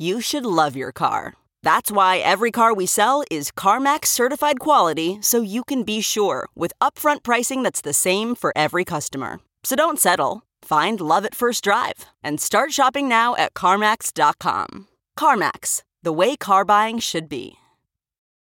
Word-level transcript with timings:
You 0.00 0.20
should 0.20 0.46
love 0.46 0.76
your 0.76 0.92
car. 0.92 1.34
That's 1.64 1.90
why 1.90 2.18
every 2.18 2.52
car 2.52 2.72
we 2.72 2.86
sell 2.86 3.24
is 3.32 3.50
CarMax 3.50 4.06
certified 4.06 4.60
quality 4.60 5.18
so 5.20 5.40
you 5.40 5.64
can 5.64 5.82
be 5.82 6.00
sure 6.00 6.48
with 6.54 6.72
upfront 6.80 7.24
pricing 7.24 7.64
that's 7.64 7.80
the 7.80 7.92
same 7.92 8.36
for 8.36 8.52
every 8.54 8.84
customer. 8.84 9.40
So 9.64 9.74
don't 9.74 9.98
settle. 9.98 10.44
Find 10.62 11.00
love 11.00 11.24
at 11.24 11.34
first 11.34 11.64
drive 11.64 12.06
and 12.22 12.40
start 12.40 12.72
shopping 12.72 13.08
now 13.08 13.34
at 13.34 13.54
CarMax.com. 13.54 14.86
CarMax, 15.18 15.82
the 16.04 16.12
way 16.12 16.36
car 16.36 16.64
buying 16.64 17.00
should 17.00 17.28
be. 17.28 17.54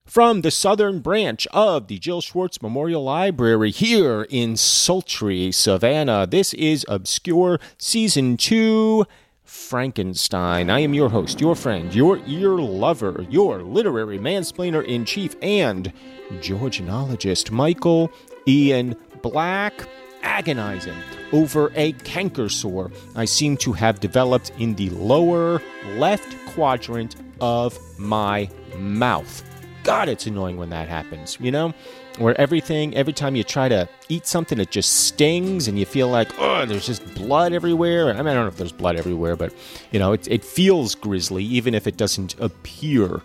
From 0.06 0.42
the 0.42 0.52
southern 0.52 1.00
branch 1.00 1.48
of 1.52 1.88
the 1.88 1.98
Jill 1.98 2.20
Schwartz 2.20 2.62
Memorial 2.62 3.02
Library 3.02 3.72
here 3.72 4.22
in 4.30 4.56
sultry 4.56 5.50
Savannah, 5.50 6.28
this 6.28 6.54
is 6.54 6.86
Obscure 6.88 7.58
Season 7.76 8.36
2 8.36 9.04
Frankenstein. 9.50 10.70
I 10.70 10.78
am 10.78 10.94
your 10.94 11.08
host, 11.08 11.40
your 11.40 11.56
friend, 11.56 11.92
your 11.92 12.20
ear 12.26 12.50
lover, 12.50 13.26
your 13.28 13.62
literary 13.64 14.16
mansplainer 14.16 14.84
in 14.84 15.04
chief, 15.04 15.34
and 15.42 15.92
Georgianologist 16.34 17.50
Michael 17.50 18.12
Ian 18.46 18.94
Black. 19.22 19.88
Agonizing 20.22 20.94
over 21.32 21.72
a 21.74 21.92
canker 21.92 22.48
sore 22.48 22.92
I 23.16 23.24
seem 23.24 23.56
to 23.58 23.72
have 23.72 23.98
developed 23.98 24.52
in 24.58 24.76
the 24.76 24.90
lower 24.90 25.60
left 25.96 26.36
quadrant 26.54 27.16
of 27.40 27.76
my 27.98 28.48
mouth. 28.76 29.42
God, 29.82 30.08
it's 30.08 30.26
annoying 30.26 30.58
when 30.58 30.70
that 30.70 30.88
happens, 30.88 31.38
you 31.40 31.50
know? 31.50 31.74
Where 32.18 32.38
everything, 32.38 32.94
every 32.94 33.12
time 33.12 33.34
you 33.34 33.44
try 33.44 33.68
to 33.68 33.88
eat 34.08 34.26
something, 34.26 34.58
it 34.60 34.70
just 34.70 35.06
stings 35.06 35.68
and 35.68 35.78
you 35.78 35.86
feel 35.86 36.08
like, 36.08 36.28
oh, 36.38 36.66
there's 36.66 36.86
just 36.86 37.14
blood 37.14 37.52
everywhere. 37.52 38.10
I 38.10 38.16
mean, 38.18 38.26
I 38.26 38.34
don't 38.34 38.44
know 38.44 38.48
if 38.48 38.56
there's 38.56 38.72
blood 38.72 38.96
everywhere, 38.96 39.36
but, 39.36 39.54
you 39.90 39.98
know, 39.98 40.12
it, 40.12 40.28
it 40.28 40.44
feels 40.44 40.94
grisly 40.94 41.44
even 41.44 41.74
if 41.74 41.86
it 41.86 41.96
doesn't 41.96 42.38
appear 42.38 43.22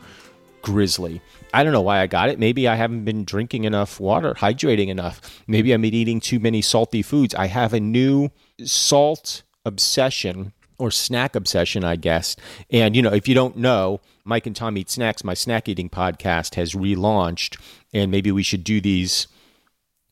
grisly. 0.61 1.21
I 1.53 1.63
don't 1.63 1.73
know 1.73 1.81
why 1.81 1.99
I 1.99 2.07
got 2.07 2.29
it. 2.29 2.39
Maybe 2.39 2.67
I 2.67 2.75
haven't 2.75 3.05
been 3.05 3.23
drinking 3.23 3.65
enough 3.65 3.99
water, 3.99 4.33
hydrating 4.33 4.87
enough. 4.87 5.43
Maybe 5.47 5.71
I'm 5.71 5.85
eating 5.85 6.19
too 6.19 6.39
many 6.39 6.61
salty 6.61 7.01
foods. 7.01 7.35
I 7.35 7.47
have 7.47 7.73
a 7.73 7.79
new 7.79 8.29
salt 8.63 9.43
obsession 9.65 10.53
or 10.77 10.91
snack 10.91 11.35
obsession, 11.35 11.83
I 11.83 11.95
guess. 11.95 12.35
And, 12.69 12.95
you 12.95 13.01
know, 13.01 13.13
if 13.13 13.27
you 13.27 13.35
don't 13.35 13.57
know, 13.57 14.01
Mike 14.25 14.45
and 14.47 14.55
Tom 14.55 14.77
Eat 14.77 14.89
Snacks, 14.89 15.23
my 15.23 15.33
snack 15.33 15.69
eating 15.69 15.89
podcast, 15.89 16.55
has 16.55 16.73
relaunched. 16.73 17.57
And 17.95 18.11
maybe 18.11 18.29
we 18.29 18.43
should 18.43 18.65
do 18.65 18.81
these 18.81 19.29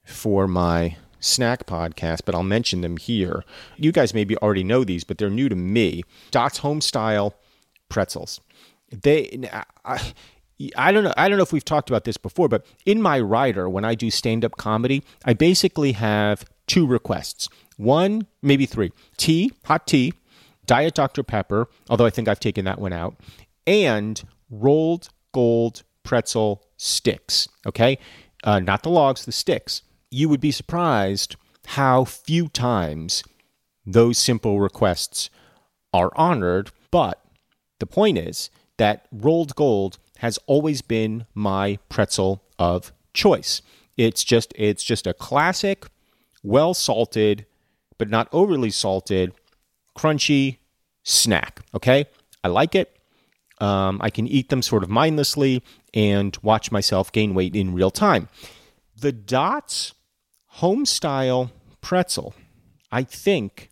for 0.06 0.48
my 0.48 0.96
snack 1.20 1.66
podcast, 1.66 2.22
but 2.26 2.34
I'll 2.34 2.42
mention 2.42 2.80
them 2.80 2.96
here. 2.96 3.44
You 3.76 3.92
guys 3.92 4.14
maybe 4.14 4.38
already 4.38 4.64
know 4.64 4.86
these, 4.86 5.04
but 5.04 5.18
they're 5.18 5.30
new 5.30 5.50
to 5.50 5.56
me. 5.56 6.04
Dot's 6.32 6.62
Homestyle 6.62 7.34
pretzels. 7.90 8.40
They, 8.90 9.50
I, 9.84 10.14
I 10.78 10.92
don't 10.94 11.04
know. 11.04 11.14
I 11.18 11.28
don't 11.28 11.38
know 11.38 11.44
if 11.44 11.52
we've 11.52 11.66
talked 11.66 11.90
about 11.90 12.06
this 12.06 12.16
before, 12.16 12.48
but 12.48 12.66
in 12.86 13.02
my 13.02 13.20
rider, 13.20 13.68
when 13.68 13.84
I 13.84 13.96
do 13.96 14.10
stand 14.10 14.46
up 14.46 14.56
comedy, 14.56 15.04
I 15.26 15.34
basically 15.34 15.92
have 15.92 16.46
two 16.68 16.88
requests. 16.88 17.50
One, 17.76 18.28
maybe 18.42 18.66
three: 18.66 18.94
tea, 19.18 19.52
hot 19.66 19.88
tea, 19.88 20.14
Diet 20.66 20.94
Dr. 20.94 21.24
Pepper, 21.24 21.68
although 21.90 22.06
I 22.06 22.12
think 22.12 22.30
I've 22.30 22.40
taken 22.40 22.64
that 22.64 22.80
one 22.80 22.94
out, 22.94 23.16
and 23.68 24.24
Rold 24.50 25.10
Gold 25.34 25.84
pretzel 26.04 26.64
sticks. 26.84 27.48
Okay. 27.66 27.98
Uh, 28.44 28.60
not 28.60 28.84
the 28.84 28.90
logs, 28.90 29.26
the 29.26 29.32
sticks. 29.32 29.82
You 30.12 30.30
would 30.30 30.42
be 30.42 30.52
surprised 30.52 31.36
how 31.66 32.04
few 32.04 32.50
times 32.50 33.24
those 33.86 34.18
simple 34.18 34.60
requests 34.60 35.30
are 35.94 36.12
honored. 36.16 36.72
But 36.92 37.24
the 37.80 37.86
point 37.86 38.18
is 38.18 38.50
that 38.78 39.08
Rold 39.12 39.56
Gold 39.56 39.98
has 40.18 40.38
always 40.46 40.82
been 40.82 41.26
my 41.34 41.80
pretzel 41.90 42.44
of 42.60 42.92
choice. 43.14 43.62
It's 43.98 44.24
just 44.24 44.54
it's 44.56 44.84
just 44.84 45.08
a 45.08 45.14
classic, 45.14 45.86
well 46.42 46.74
salted, 46.74 47.46
but 47.98 48.10
not 48.10 48.28
overly 48.32 48.72
salted 48.72 49.34
crunchy 49.98 50.58
snack. 51.04 51.62
Okay, 51.74 52.06
I 52.44 52.48
like 52.48 52.76
it. 52.76 52.98
Um, 53.60 54.00
I 54.02 54.10
can 54.10 54.28
eat 54.28 54.50
them 54.50 54.62
sort 54.62 54.84
of 54.84 54.90
mindlessly 54.90 55.64
and 55.94 56.38
watch 56.42 56.72
myself 56.72 57.12
gain 57.12 57.34
weight 57.34 57.56
in 57.56 57.74
real 57.74 57.92
time. 57.92 58.30
The 59.00 59.12
Dots 59.12 59.94
home 60.48 60.86
style 60.86 61.52
pretzel, 61.82 62.34
I 62.92 63.04
think, 63.04 63.70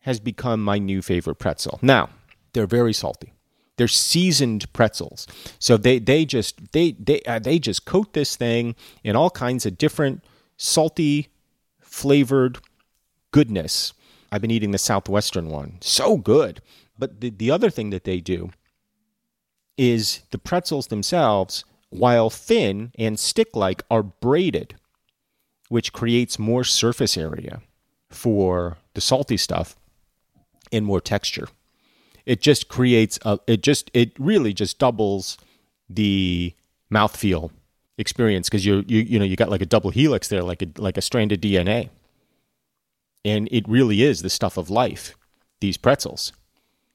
has 0.00 0.18
become 0.18 0.62
my 0.62 0.78
new 0.78 1.02
favorite 1.02 1.36
pretzel. 1.36 1.78
Now, 1.82 2.10
they're 2.52 2.66
very 2.66 2.92
salty. 2.92 3.32
They're 3.76 3.88
seasoned 3.88 4.70
pretzels, 4.72 5.26
so 5.58 5.76
they 5.76 5.98
they 5.98 6.26
just 6.26 6.72
they 6.72 6.92
they 6.92 7.22
uh, 7.22 7.38
they 7.38 7.58
just 7.58 7.86
coat 7.86 8.12
this 8.12 8.36
thing 8.36 8.76
in 9.02 9.16
all 9.16 9.30
kinds 9.30 9.64
of 9.64 9.78
different 9.78 10.22
salty 10.58 11.28
flavored 11.80 12.58
goodness 13.30 13.94
I've 14.32 14.40
been 14.40 14.50
eating 14.50 14.70
the 14.70 14.78
Southwestern 14.78 15.50
one. 15.50 15.76
So 15.82 16.16
good. 16.16 16.62
But 16.98 17.20
the, 17.20 17.28
the 17.28 17.50
other 17.50 17.68
thing 17.68 17.90
that 17.90 18.04
they 18.04 18.18
do 18.20 18.50
is 19.76 20.22
the 20.30 20.38
pretzels 20.38 20.88
themselves, 20.88 21.64
while 21.90 22.30
thin 22.30 22.92
and 22.98 23.18
stick 23.18 23.54
like, 23.54 23.82
are 23.90 24.02
braided, 24.02 24.74
which 25.68 25.92
creates 25.92 26.38
more 26.38 26.64
surface 26.64 27.16
area 27.16 27.62
for 28.10 28.78
the 28.94 29.00
salty 29.00 29.36
stuff 29.36 29.76
and 30.70 30.84
more 30.84 31.00
texture. 31.00 31.48
It 32.24 32.40
just 32.40 32.68
creates 32.68 33.18
a, 33.24 33.38
it 33.46 33.62
just, 33.62 33.90
it 33.94 34.12
really 34.18 34.52
just 34.52 34.78
doubles 34.78 35.38
the 35.88 36.54
mouthfeel 36.92 37.50
experience 37.98 38.48
because 38.48 38.64
you 38.64 38.82
you 38.88 39.00
you 39.00 39.18
know 39.18 39.24
you 39.24 39.36
got 39.36 39.50
like 39.50 39.60
a 39.60 39.66
double 39.66 39.90
helix 39.90 40.28
there 40.28 40.42
like 40.42 40.62
a 40.62 40.66
like 40.78 40.96
a 40.96 41.02
strand 41.02 41.30
of 41.30 41.40
DNA 41.40 41.90
and 43.24 43.48
it 43.50 43.68
really 43.68 44.02
is 44.02 44.22
the 44.22 44.30
stuff 44.30 44.56
of 44.56 44.70
life, 44.70 45.16
these 45.60 45.76
pretzels. 45.76 46.32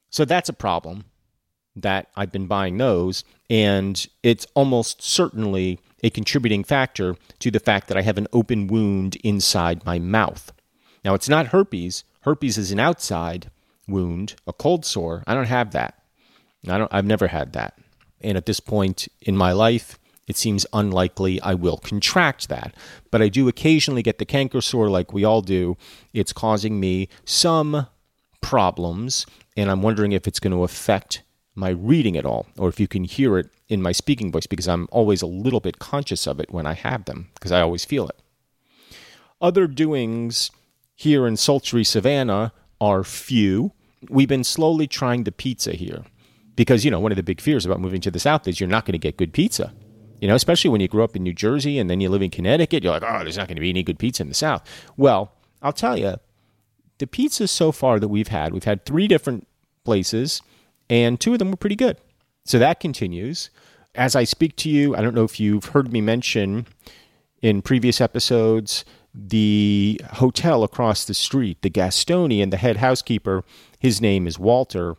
So 0.09 0.25
that's 0.25 0.49
a 0.49 0.53
problem 0.53 1.05
that 1.81 2.09
I've 2.15 2.31
been 2.31 2.47
buying 2.47 2.77
those. 2.77 3.23
And 3.49 4.05
it's 4.23 4.45
almost 4.53 5.01
certainly 5.01 5.79
a 6.03 6.09
contributing 6.09 6.63
factor 6.63 7.15
to 7.39 7.51
the 7.51 7.59
fact 7.59 7.87
that 7.87 7.97
I 7.97 8.01
have 8.01 8.17
an 8.17 8.27
open 8.33 8.67
wound 8.67 9.15
inside 9.17 9.85
my 9.85 9.99
mouth. 9.99 10.51
Now, 11.03 11.13
it's 11.13 11.29
not 11.29 11.47
herpes. 11.47 12.03
Herpes 12.21 12.57
is 12.57 12.71
an 12.71 12.79
outside 12.79 13.49
wound, 13.87 14.35
a 14.45 14.53
cold 14.53 14.85
sore. 14.85 15.23
I 15.25 15.33
don't 15.33 15.45
have 15.45 15.71
that. 15.71 16.03
I 16.67 16.77
don't, 16.77 16.93
I've 16.93 17.05
never 17.05 17.27
had 17.27 17.53
that. 17.53 17.77
And 18.21 18.37
at 18.37 18.45
this 18.45 18.59
point 18.59 19.07
in 19.21 19.37
my 19.37 19.51
life, 19.53 19.97
it 20.27 20.35
seems 20.35 20.65
unlikely 20.73 21.39
I 21.41 21.53
will 21.53 21.77
contract 21.77 22.49
that. 22.49 22.75
But 23.11 23.21
I 23.21 23.29
do 23.29 23.47
occasionally 23.47 24.03
get 24.03 24.17
the 24.17 24.25
canker 24.25 24.59
sore 24.59 24.89
like 24.89 25.13
we 25.13 25.23
all 25.23 25.41
do. 25.41 25.77
It's 26.13 26.33
causing 26.33 26.79
me 26.79 27.07
some 27.23 27.87
problems, 28.41 29.25
and 29.55 29.71
I'm 29.71 29.81
wondering 29.81 30.11
if 30.11 30.27
it's 30.27 30.39
going 30.39 30.51
to 30.51 30.63
affect 30.63 31.21
my 31.57 31.69
reading 31.69 32.15
at 32.15 32.25
all, 32.25 32.45
or 32.57 32.69
if 32.69 32.79
you 32.79 32.87
can 32.87 33.03
hear 33.03 33.37
it 33.37 33.49
in 33.67 33.81
my 33.81 33.91
speaking 33.91 34.31
voice, 34.31 34.47
because 34.47 34.67
I'm 34.67 34.87
always 34.91 35.21
a 35.21 35.27
little 35.27 35.59
bit 35.59 35.79
conscious 35.79 36.27
of 36.27 36.39
it 36.39 36.51
when 36.51 36.65
I 36.65 36.73
have 36.73 37.05
them, 37.05 37.29
because 37.33 37.51
I 37.51 37.61
always 37.61 37.83
feel 37.83 38.07
it. 38.07 38.19
Other 39.41 39.67
doings 39.67 40.51
here 40.95 41.27
in 41.27 41.35
sultry 41.35 41.83
Savannah 41.83 42.53
are 42.79 43.03
few. 43.03 43.71
We've 44.09 44.27
been 44.27 44.43
slowly 44.43 44.87
trying 44.87 45.23
the 45.23 45.31
pizza 45.31 45.71
here 45.73 46.03
because, 46.55 46.85
you 46.85 46.91
know, 46.91 46.99
one 46.99 47.11
of 47.11 47.15
the 47.15 47.23
big 47.23 47.41
fears 47.41 47.65
about 47.65 47.79
moving 47.79 48.01
to 48.01 48.11
the 48.11 48.19
South 48.19 48.47
is 48.47 48.59
you're 48.59 48.69
not 48.69 48.85
going 48.85 48.93
to 48.93 48.99
get 48.99 49.17
good 49.17 49.33
pizza. 49.33 49.73
You 50.21 50.27
know, 50.27 50.35
especially 50.35 50.71
when 50.71 50.81
you 50.81 50.87
grew 50.87 51.03
up 51.03 51.15
in 51.15 51.21
New 51.23 51.33
Jersey 51.33 51.77
and 51.77 51.89
then 51.89 52.01
you 52.01 52.09
live 52.09 52.23
in 52.23 52.31
Connecticut, 52.31 52.83
you're 52.83 52.93
like, 52.93 53.03
oh, 53.03 53.19
there's 53.19 53.37
not 53.37 53.47
going 53.47 53.57
to 53.57 53.61
be 53.61 53.69
any 53.69 53.83
good 53.83 53.99
pizza 53.99 54.23
in 54.23 54.29
the 54.29 54.35
South. 54.35 54.67
Well, 54.97 55.31
I'll 55.61 55.73
tell 55.73 55.97
you, 55.97 56.15
the 56.97 57.05
pizzas 57.05 57.49
so 57.49 57.71
far 57.71 57.99
that 57.99 58.07
we've 58.07 58.29
had, 58.29 58.53
we've 58.53 58.63
had 58.63 58.85
three 58.85 59.07
different 59.07 59.47
places, 59.83 60.41
and 60.89 61.19
two 61.19 61.33
of 61.33 61.39
them 61.39 61.51
were 61.51 61.57
pretty 61.57 61.75
good. 61.75 61.97
So 62.45 62.59
that 62.59 62.79
continues. 62.79 63.49
As 63.95 64.15
I 64.15 64.23
speak 64.23 64.55
to 64.57 64.69
you, 64.69 64.95
I 64.95 65.01
don't 65.01 65.15
know 65.15 65.23
if 65.23 65.39
you've 65.39 65.65
heard 65.65 65.91
me 65.91 66.01
mention 66.01 66.67
in 67.41 67.61
previous 67.61 67.99
episodes 67.99 68.85
the 69.13 69.99
hotel 70.13 70.63
across 70.63 71.05
the 71.05 71.13
street, 71.13 71.61
the 71.61 71.69
Gastonian, 71.69 72.51
the 72.51 72.57
head 72.57 72.77
housekeeper, 72.77 73.43
his 73.79 73.99
name 73.99 74.27
is 74.27 74.37
Walter. 74.37 74.95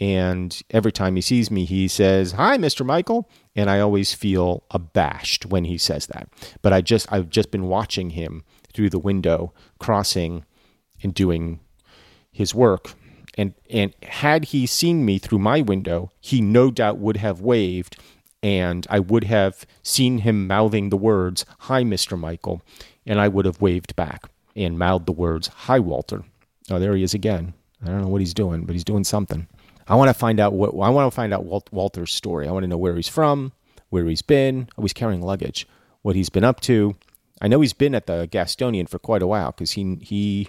And 0.00 0.60
every 0.70 0.92
time 0.92 1.14
he 1.14 1.20
sees 1.20 1.50
me, 1.50 1.66
he 1.66 1.86
says, 1.86 2.32
Hi, 2.32 2.56
Mr. 2.56 2.84
Michael. 2.84 3.28
And 3.54 3.68
I 3.68 3.80
always 3.80 4.14
feel 4.14 4.64
abashed 4.70 5.46
when 5.46 5.64
he 5.64 5.76
says 5.76 6.06
that. 6.06 6.28
But 6.62 6.72
I 6.72 6.80
just 6.80 7.12
I've 7.12 7.28
just 7.28 7.50
been 7.50 7.68
watching 7.68 8.10
him 8.10 8.42
through 8.72 8.90
the 8.90 8.98
window, 8.98 9.52
crossing 9.78 10.44
and 11.02 11.12
doing 11.12 11.60
his 12.32 12.54
work. 12.54 12.94
And 13.38 13.54
and 13.70 13.94
had 14.02 14.46
he 14.46 14.66
seen 14.66 15.04
me 15.04 15.18
through 15.18 15.38
my 15.38 15.60
window, 15.60 16.10
he 16.20 16.40
no 16.40 16.70
doubt 16.70 16.98
would 16.98 17.18
have 17.18 17.40
waved 17.40 17.96
and 18.42 18.86
I 18.88 19.00
would 19.00 19.24
have 19.24 19.66
seen 19.82 20.18
him 20.18 20.46
mouthing 20.46 20.90
the 20.90 20.96
words, 20.96 21.44
Hi, 21.60 21.82
Mr. 21.82 22.18
Michael, 22.18 22.62
and 23.06 23.20
I 23.20 23.28
would 23.28 23.44
have 23.44 23.60
waved 23.60 23.94
back 23.96 24.30
and 24.56 24.78
mouthed 24.78 25.06
the 25.06 25.12
words, 25.12 25.48
Hi, 25.48 25.78
Walter. 25.78 26.22
Oh, 26.70 26.78
there 26.78 26.94
he 26.94 27.02
is 27.02 27.14
again. 27.14 27.54
I 27.82 27.86
don't 27.86 28.02
know 28.02 28.08
what 28.08 28.20
he's 28.20 28.34
doing, 28.34 28.64
but 28.64 28.74
he's 28.74 28.84
doing 28.84 29.04
something. 29.04 29.46
I 29.88 29.94
want 29.96 30.08
to 30.08 30.14
find 30.14 30.38
out 30.38 30.52
what 30.52 30.70
I 30.70 30.90
want 30.90 31.10
to 31.10 31.14
find 31.14 31.34
out 31.34 31.44
Walt, 31.44 31.68
Walter's 31.72 32.12
story. 32.12 32.46
I 32.46 32.52
want 32.52 32.62
to 32.64 32.68
know 32.68 32.78
where 32.78 32.96
he's 32.96 33.08
from, 33.08 33.52
where 33.88 34.06
he's 34.06 34.22
been. 34.22 34.68
Oh, 34.78 34.82
he's 34.82 34.92
carrying 34.92 35.22
luggage. 35.22 35.66
What 36.02 36.16
he's 36.16 36.30
been 36.30 36.44
up 36.44 36.60
to. 36.60 36.96
I 37.42 37.48
know 37.48 37.60
he's 37.60 37.72
been 37.72 37.94
at 37.94 38.06
the 38.06 38.28
Gastonian 38.30 38.88
for 38.88 38.98
quite 38.98 39.22
a 39.22 39.26
while 39.26 39.50
because 39.50 39.72
he 39.72 39.98
he 40.00 40.48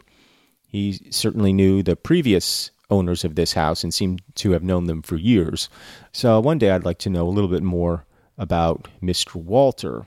he 0.72 0.94
certainly 1.10 1.52
knew 1.52 1.84
the 1.84 1.98
previous 1.98 2.72
owners 2.90 3.26
of 3.26 3.36
this 3.36 3.54
house 3.54 3.84
and 3.84 3.94
seemed 3.94 4.22
to 4.36 4.52
have 4.52 4.64
known 4.64 4.86
them 4.86 5.02
for 5.02 5.18
years. 5.18 5.70
So 6.14 6.40
one 6.40 6.58
day 6.58 6.72
I'd 6.72 6.86
like 6.86 7.00
to 7.00 7.10
know 7.10 7.28
a 7.28 7.30
little 7.30 7.50
bit 7.50 7.64
more 7.64 8.06
about 8.38 8.88
Mr. 9.04 9.36
Walter. 9.36 10.06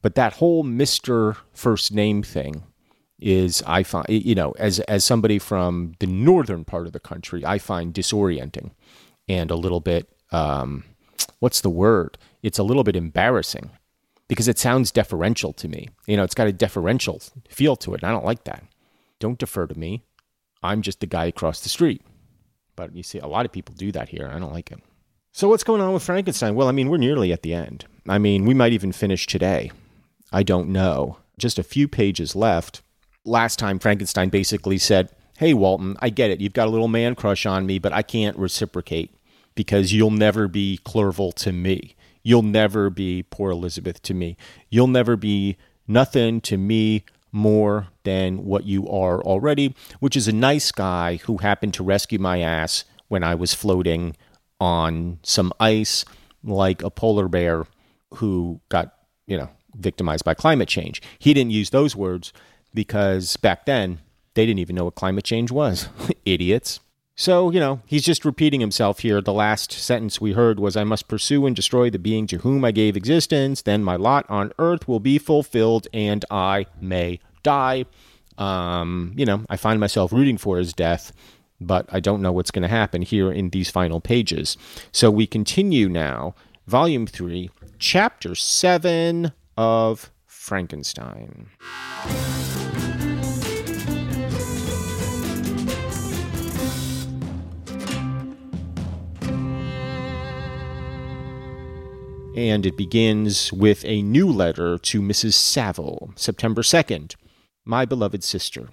But 0.00 0.14
that 0.14 0.34
whole 0.34 0.62
Mr. 0.62 1.36
first 1.52 1.92
name 1.92 2.22
thing 2.22 2.62
is 3.18 3.64
I 3.66 3.82
find 3.82 4.06
you 4.08 4.36
know 4.36 4.52
as 4.60 4.78
as 4.80 5.04
somebody 5.04 5.40
from 5.40 5.94
the 5.98 6.06
northern 6.06 6.64
part 6.64 6.86
of 6.86 6.92
the 6.92 7.00
country, 7.00 7.44
I 7.44 7.58
find 7.58 7.92
disorienting 7.92 8.70
and 9.28 9.50
a 9.50 9.56
little 9.56 9.80
bit 9.80 10.08
um, 10.30 10.84
what's 11.40 11.60
the 11.60 11.70
word? 11.70 12.16
It's 12.44 12.58
a 12.58 12.62
little 12.62 12.84
bit 12.84 12.94
embarrassing 12.94 13.70
because 14.28 14.46
it 14.46 14.58
sounds 14.58 14.92
deferential 14.92 15.52
to 15.54 15.66
me. 15.66 15.88
You 16.06 16.16
know, 16.16 16.22
it's 16.22 16.34
got 16.34 16.46
a 16.46 16.52
deferential 16.52 17.20
feel 17.48 17.74
to 17.76 17.94
it. 17.94 18.02
And 18.02 18.10
I 18.10 18.12
don't 18.12 18.24
like 18.24 18.44
that. 18.44 18.62
Don't 19.18 19.38
defer 19.38 19.66
to 19.66 19.78
me. 19.78 20.04
I'm 20.62 20.82
just 20.82 21.00
the 21.00 21.06
guy 21.06 21.26
across 21.26 21.60
the 21.60 21.68
street. 21.68 22.02
But 22.76 22.94
you 22.94 23.02
see, 23.02 23.18
a 23.18 23.26
lot 23.26 23.46
of 23.46 23.52
people 23.52 23.74
do 23.76 23.92
that 23.92 24.08
here. 24.08 24.30
I 24.32 24.38
don't 24.38 24.52
like 24.52 24.70
it. 24.70 24.80
So, 25.32 25.48
what's 25.48 25.64
going 25.64 25.80
on 25.80 25.92
with 25.92 26.02
Frankenstein? 26.02 26.54
Well, 26.54 26.68
I 26.68 26.72
mean, 26.72 26.88
we're 26.88 26.96
nearly 26.96 27.32
at 27.32 27.42
the 27.42 27.54
end. 27.54 27.86
I 28.08 28.18
mean, 28.18 28.44
we 28.44 28.54
might 28.54 28.72
even 28.72 28.92
finish 28.92 29.26
today. 29.26 29.70
I 30.32 30.42
don't 30.42 30.68
know. 30.68 31.18
Just 31.38 31.58
a 31.58 31.62
few 31.62 31.86
pages 31.88 32.34
left 32.34 32.82
last 33.24 33.58
time 33.58 33.78
Frankenstein 33.78 34.30
basically 34.30 34.78
said, 34.78 35.10
Hey, 35.38 35.54
Walton, 35.54 35.96
I 36.00 36.10
get 36.10 36.30
it. 36.30 36.40
You've 36.40 36.52
got 36.52 36.66
a 36.66 36.70
little 36.70 36.88
man 36.88 37.14
crush 37.14 37.46
on 37.46 37.66
me, 37.66 37.78
but 37.78 37.92
I 37.92 38.02
can't 38.02 38.36
reciprocate 38.36 39.14
because 39.54 39.92
you'll 39.92 40.10
never 40.10 40.48
be 40.48 40.80
Clerval 40.84 41.32
to 41.32 41.52
me. 41.52 41.94
You'll 42.24 42.42
never 42.42 42.90
be 42.90 43.22
poor 43.22 43.52
Elizabeth 43.52 44.02
to 44.02 44.14
me. 44.14 44.36
You'll 44.68 44.88
never 44.88 45.16
be 45.16 45.56
nothing 45.86 46.40
to 46.42 46.56
me 46.56 47.04
more 47.32 47.88
than 48.04 48.44
what 48.44 48.64
you 48.64 48.88
are 48.88 49.22
already, 49.22 49.74
which 50.00 50.16
is 50.16 50.28
a 50.28 50.32
nice 50.32 50.72
guy 50.72 51.16
who 51.24 51.38
happened 51.38 51.74
to 51.74 51.84
rescue 51.84 52.18
my 52.18 52.40
ass 52.40 52.84
when 53.08 53.22
I 53.22 53.34
was 53.34 53.54
floating 53.54 54.16
on 54.60 55.18
some 55.22 55.52
ice 55.60 56.04
like 56.42 56.82
a 56.82 56.90
polar 56.90 57.28
bear 57.28 57.66
who 58.14 58.60
got, 58.68 58.94
you 59.26 59.36
know, 59.36 59.48
victimized 59.76 60.24
by 60.24 60.34
climate 60.34 60.68
change. 60.68 61.02
He 61.18 61.34
didn't 61.34 61.52
use 61.52 61.70
those 61.70 61.94
words, 61.94 62.32
because 62.74 63.36
back 63.36 63.66
then 63.66 63.98
they 64.34 64.46
didn't 64.46 64.60
even 64.60 64.76
know 64.76 64.84
what 64.84 64.94
climate 64.94 65.24
change 65.24 65.50
was. 65.50 65.88
Idiots. 66.24 66.80
So, 67.20 67.50
you 67.50 67.58
know, 67.58 67.80
he's 67.84 68.04
just 68.04 68.24
repeating 68.24 68.60
himself 68.60 69.00
here. 69.00 69.20
The 69.20 69.32
last 69.32 69.72
sentence 69.72 70.20
we 70.20 70.34
heard 70.34 70.60
was 70.60 70.76
I 70.76 70.84
must 70.84 71.08
pursue 71.08 71.46
and 71.46 71.56
destroy 71.56 71.90
the 71.90 71.98
being 71.98 72.28
to 72.28 72.38
whom 72.38 72.64
I 72.64 72.70
gave 72.70 72.96
existence, 72.96 73.62
then 73.62 73.82
my 73.82 73.96
lot 73.96 74.24
on 74.30 74.52
earth 74.60 74.86
will 74.86 75.00
be 75.00 75.18
fulfilled 75.18 75.88
and 75.92 76.24
I 76.30 76.66
may 76.80 77.18
die. 77.42 77.86
Um, 78.38 79.14
you 79.16 79.26
know, 79.26 79.44
I 79.50 79.56
find 79.56 79.80
myself 79.80 80.12
rooting 80.12 80.38
for 80.38 80.58
his 80.58 80.72
death, 80.72 81.12
but 81.60 81.86
I 81.88 81.98
don't 81.98 82.22
know 82.22 82.30
what's 82.30 82.52
going 82.52 82.62
to 82.62 82.68
happen 82.68 83.02
here 83.02 83.32
in 83.32 83.50
these 83.50 83.68
final 83.68 84.00
pages. 84.00 84.56
So 84.92 85.10
we 85.10 85.26
continue 85.26 85.88
now, 85.88 86.36
volume 86.68 87.08
3, 87.08 87.50
chapter 87.80 88.36
7 88.36 89.32
of 89.56 90.12
Frankenstein. 90.24 91.48
And 102.38 102.64
it 102.64 102.76
begins 102.76 103.52
with 103.52 103.84
a 103.84 104.00
new 104.00 104.30
letter 104.30 104.78
to 104.78 105.02
Mrs. 105.02 105.32
Saville, 105.32 106.12
September 106.14 106.62
2nd. 106.62 107.16
My 107.64 107.84
beloved 107.84 108.22
sister, 108.22 108.68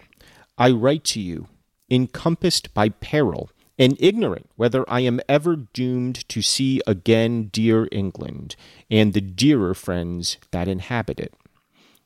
I 0.55 0.69
write 0.69 1.03
to 1.05 1.19
you, 1.19 1.47
encompassed 1.89 2.75
by 2.75 2.89
peril, 2.89 3.49
and 3.79 3.97
ignorant 3.99 4.51
whether 4.55 4.87
I 4.87 4.99
am 4.99 5.19
ever 5.27 5.55
doomed 5.55 6.29
to 6.29 6.43
see 6.43 6.79
again 6.85 7.49
dear 7.51 7.89
England 7.91 8.55
and 8.91 9.13
the 9.13 9.19
dearer 9.21 9.73
friends 9.73 10.37
that 10.51 10.67
inhabit 10.67 11.19
it. 11.19 11.33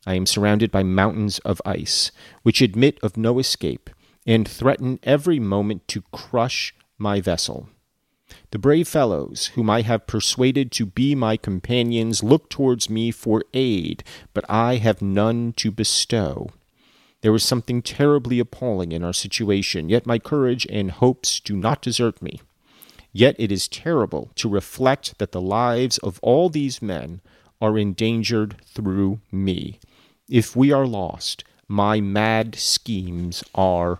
I 0.07 0.13
am 0.13 0.25
surrounded 0.25 0.71
by 0.71 0.83
mountains 0.83 1.39
of 1.39 1.61
ice, 1.65 2.13
which 2.41 2.61
admit 2.61 2.97
of 3.03 3.17
no 3.17 3.37
escape, 3.37 3.89
and 4.25 4.47
threaten 4.47 4.97
every 5.03 5.41
moment 5.41 5.89
to 5.89 6.03
crush 6.13 6.73
my 6.97 7.19
vessel. 7.19 7.67
The 8.51 8.59
brave 8.59 8.87
fellows 8.87 9.47
whom 9.53 9.69
I 9.69 9.81
have 9.81 10.07
persuaded 10.07 10.71
to 10.73 10.85
be 10.85 11.13
my 11.13 11.37
companions 11.37 12.23
look 12.23 12.49
towards 12.49 12.89
me 12.89 13.11
for 13.11 13.43
aid, 13.53 14.03
but 14.33 14.43
I 14.49 14.77
have 14.77 15.01
none 15.01 15.53
to 15.57 15.69
bestow. 15.69 16.49
There 17.21 17.35
is 17.35 17.43
something 17.43 17.81
terribly 17.81 18.39
appalling 18.39 18.91
in 18.91 19.03
our 19.03 19.13
situation, 19.13 19.89
yet 19.89 20.07
my 20.07 20.17
courage 20.17 20.65
and 20.69 20.89
hopes 20.89 21.39
do 21.39 21.55
not 21.55 21.81
desert 21.81 22.21
me. 22.21 22.41
Yet 23.11 23.35
it 23.37 23.51
is 23.51 23.67
terrible 23.67 24.31
to 24.35 24.49
reflect 24.49 25.17
that 25.19 25.31
the 25.31 25.41
lives 25.41 25.97
of 25.99 26.19
all 26.23 26.49
these 26.49 26.81
men 26.81 27.21
are 27.61 27.77
endangered 27.77 28.55
through 28.65 29.19
me. 29.31 29.79
If 30.29 30.55
we 30.55 30.71
are 30.71 30.87
lost, 30.87 31.43
my 31.67 32.01
mad 32.01 32.55
schemes 32.55 33.43
are 33.53 33.99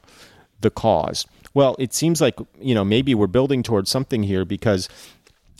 the 0.62 0.70
cause. 0.70 1.25
Well, 1.53 1.75
it 1.79 1.94
seems 1.94 2.22
like, 2.22 2.38
you 2.60 2.75
know, 2.75 2.86
maybe 2.86 3.15
we're 3.15 3.27
building 3.27 3.63
towards 3.63 3.89
something 3.89 4.24
here 4.24 4.46
because 4.46 4.88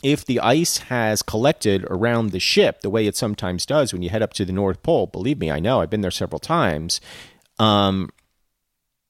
if 0.02 0.24
the 0.24 0.40
ice 0.40 0.78
has 0.78 1.22
collected 1.22 1.84
around 1.90 2.30
the 2.30 2.40
ship 2.40 2.80
the 2.80 2.90
way 2.90 3.06
it 3.06 3.16
sometimes 3.16 3.66
does 3.66 3.92
when 3.92 4.02
you 4.02 4.08
head 4.08 4.22
up 4.22 4.32
to 4.34 4.44
the 4.44 4.52
North 4.52 4.82
Pole, 4.82 5.06
believe 5.06 5.38
me, 5.38 5.50
I 5.50 5.60
know, 5.60 5.80
I've 5.80 5.90
been 5.90 6.00
there 6.00 6.10
several 6.10 6.38
times. 6.38 7.00
Um, 7.58 8.10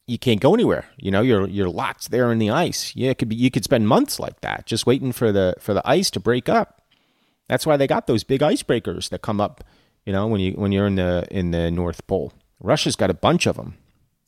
you 0.06 0.18
can't 0.18 0.40
go 0.40 0.54
anywhere. 0.54 0.86
You 0.96 1.12
know, 1.12 1.20
you're 1.20 1.46
you're 1.46 1.68
locked 1.68 2.10
there 2.10 2.32
in 2.32 2.40
the 2.40 2.50
ice. 2.50 2.96
Yeah, 2.96 3.10
it 3.10 3.18
could 3.18 3.28
be 3.28 3.36
you 3.36 3.50
could 3.50 3.62
spend 3.62 3.86
months 3.86 4.18
like 4.18 4.40
that, 4.40 4.66
just 4.66 4.84
waiting 4.84 5.12
for 5.12 5.30
the 5.30 5.54
for 5.60 5.72
the 5.72 5.88
ice 5.88 6.10
to 6.10 6.20
break 6.20 6.48
up. 6.48 6.82
That's 7.48 7.64
why 7.64 7.76
they 7.76 7.86
got 7.86 8.08
those 8.08 8.24
big 8.24 8.40
icebreakers 8.40 9.08
that 9.10 9.22
come 9.22 9.40
up, 9.40 9.62
you 10.04 10.12
know, 10.12 10.26
when 10.26 10.40
you 10.40 10.52
when 10.54 10.72
you're 10.72 10.88
in 10.88 10.96
the 10.96 11.28
in 11.30 11.52
the 11.52 11.70
North 11.70 12.04
Pole. 12.08 12.32
Russia's 12.58 12.96
got 12.96 13.10
a 13.10 13.14
bunch 13.14 13.46
of 13.46 13.56
them. 13.56 13.76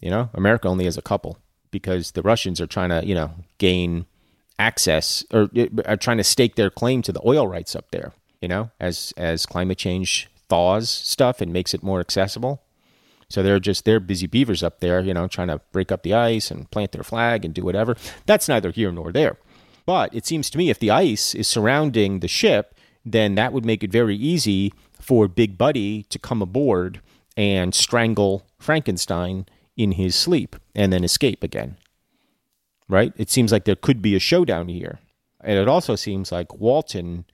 You 0.00 0.10
know, 0.10 0.30
America 0.34 0.68
only 0.68 0.84
has 0.84 0.96
a 0.96 1.02
couple 1.02 1.38
because 1.72 2.12
the 2.12 2.22
Russians 2.22 2.60
are 2.60 2.68
trying 2.68 2.90
to, 2.90 3.04
you 3.04 3.16
know, 3.16 3.32
gain 3.58 4.06
access 4.60 5.24
or 5.32 5.50
uh, 5.56 5.66
are 5.86 5.96
trying 5.96 6.18
to 6.18 6.24
stake 6.24 6.54
their 6.54 6.70
claim 6.70 7.02
to 7.02 7.10
the 7.10 7.20
oil 7.26 7.48
rights 7.48 7.74
up 7.74 7.90
there. 7.90 8.12
you 8.42 8.48
know, 8.48 8.70
as 8.78 9.14
as 9.16 9.46
climate 9.46 9.78
change 9.78 10.28
thaws 10.48 10.90
stuff 10.90 11.40
and 11.40 11.52
makes 11.52 11.72
it 11.72 11.82
more 11.82 12.00
accessible. 12.00 12.60
So 13.30 13.42
they're 13.42 13.60
just 13.60 13.86
they're 13.86 14.00
busy 14.00 14.26
beavers 14.26 14.62
up 14.62 14.80
there, 14.80 15.00
you 15.00 15.14
know, 15.14 15.26
trying 15.26 15.48
to 15.48 15.60
break 15.72 15.90
up 15.90 16.02
the 16.02 16.12
ice 16.12 16.50
and 16.50 16.70
plant 16.70 16.92
their 16.92 17.04
flag 17.04 17.44
and 17.44 17.54
do 17.54 17.64
whatever. 17.64 17.96
That's 18.26 18.48
neither 18.48 18.70
here 18.70 18.92
nor 18.92 19.12
there. 19.12 19.38
But 19.86 20.14
it 20.14 20.26
seems 20.26 20.50
to 20.50 20.58
me 20.58 20.68
if 20.68 20.78
the 20.78 20.90
ice 20.90 21.34
is 21.34 21.48
surrounding 21.48 22.20
the 22.20 22.28
ship, 22.28 22.74
then 23.04 23.34
that 23.36 23.52
would 23.52 23.64
make 23.64 23.82
it 23.82 23.90
very 23.90 24.16
easy 24.16 24.72
for 25.00 25.28
Big 25.28 25.56
Buddy 25.56 26.02
to 26.04 26.18
come 26.18 26.42
aboard 26.42 27.00
and 27.36 27.74
strangle 27.74 28.46
Frankenstein 28.58 29.46
in 29.76 29.92
his 29.92 30.14
sleep 30.14 30.56
and 30.74 30.92
then 30.92 31.04
escape 31.04 31.42
again. 31.42 31.76
Right? 32.88 33.12
It 33.16 33.30
seems 33.30 33.52
like 33.52 33.64
there 33.64 33.76
could 33.76 34.02
be 34.02 34.14
a 34.14 34.20
showdown 34.20 34.68
here. 34.68 35.00
And 35.40 35.58
it 35.58 35.68
also 35.68 35.96
seems 35.96 36.30
like 36.30 36.54
Walton 36.54 37.24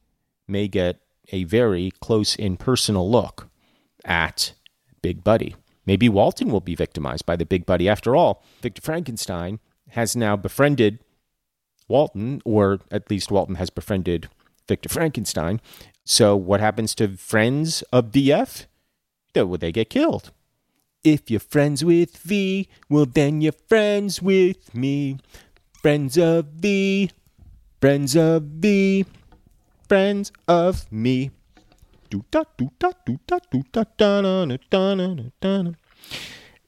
may 0.46 0.68
get 0.68 1.00
a 1.30 1.44
very 1.44 1.90
close 2.00 2.36
and 2.36 2.58
personal 2.58 3.10
look 3.10 3.48
at 4.04 4.54
Big 5.02 5.22
Buddy. 5.22 5.56
Maybe 5.84 6.08
Walton 6.08 6.50
will 6.50 6.60
be 6.60 6.74
victimized 6.74 7.26
by 7.26 7.36
the 7.36 7.46
Big 7.46 7.66
Buddy. 7.66 7.88
After 7.88 8.14
all, 8.14 8.42
Victor 8.60 8.82
Frankenstein 8.82 9.58
has 9.90 10.14
now 10.14 10.36
befriended 10.36 10.98
Walton, 11.88 12.42
or 12.44 12.80
at 12.90 13.10
least 13.10 13.30
Walton 13.30 13.54
has 13.56 13.70
befriended 13.70 14.28
Victor 14.66 14.90
Frankenstein. 14.90 15.60
So 16.04 16.36
what 16.36 16.60
happens 16.60 16.94
to 16.96 17.16
friends 17.16 17.82
of 17.92 18.12
DF? 18.12 18.66
Well, 19.34 19.56
they 19.56 19.72
get 19.72 19.88
killed. 19.88 20.32
If 21.10 21.30
you're 21.30 21.40
friends 21.40 21.82
with 21.82 22.18
V, 22.18 22.68
well, 22.90 23.06
then 23.06 23.40
you're 23.40 23.52
friends 23.66 24.20
with 24.20 24.74
me. 24.74 25.16
Friends 25.80 26.18
of 26.18 26.44
V, 26.56 27.10
friends 27.80 28.14
of 28.14 28.42
V, 28.42 29.06
friends 29.88 30.32
of 30.46 30.92
me. 30.92 31.30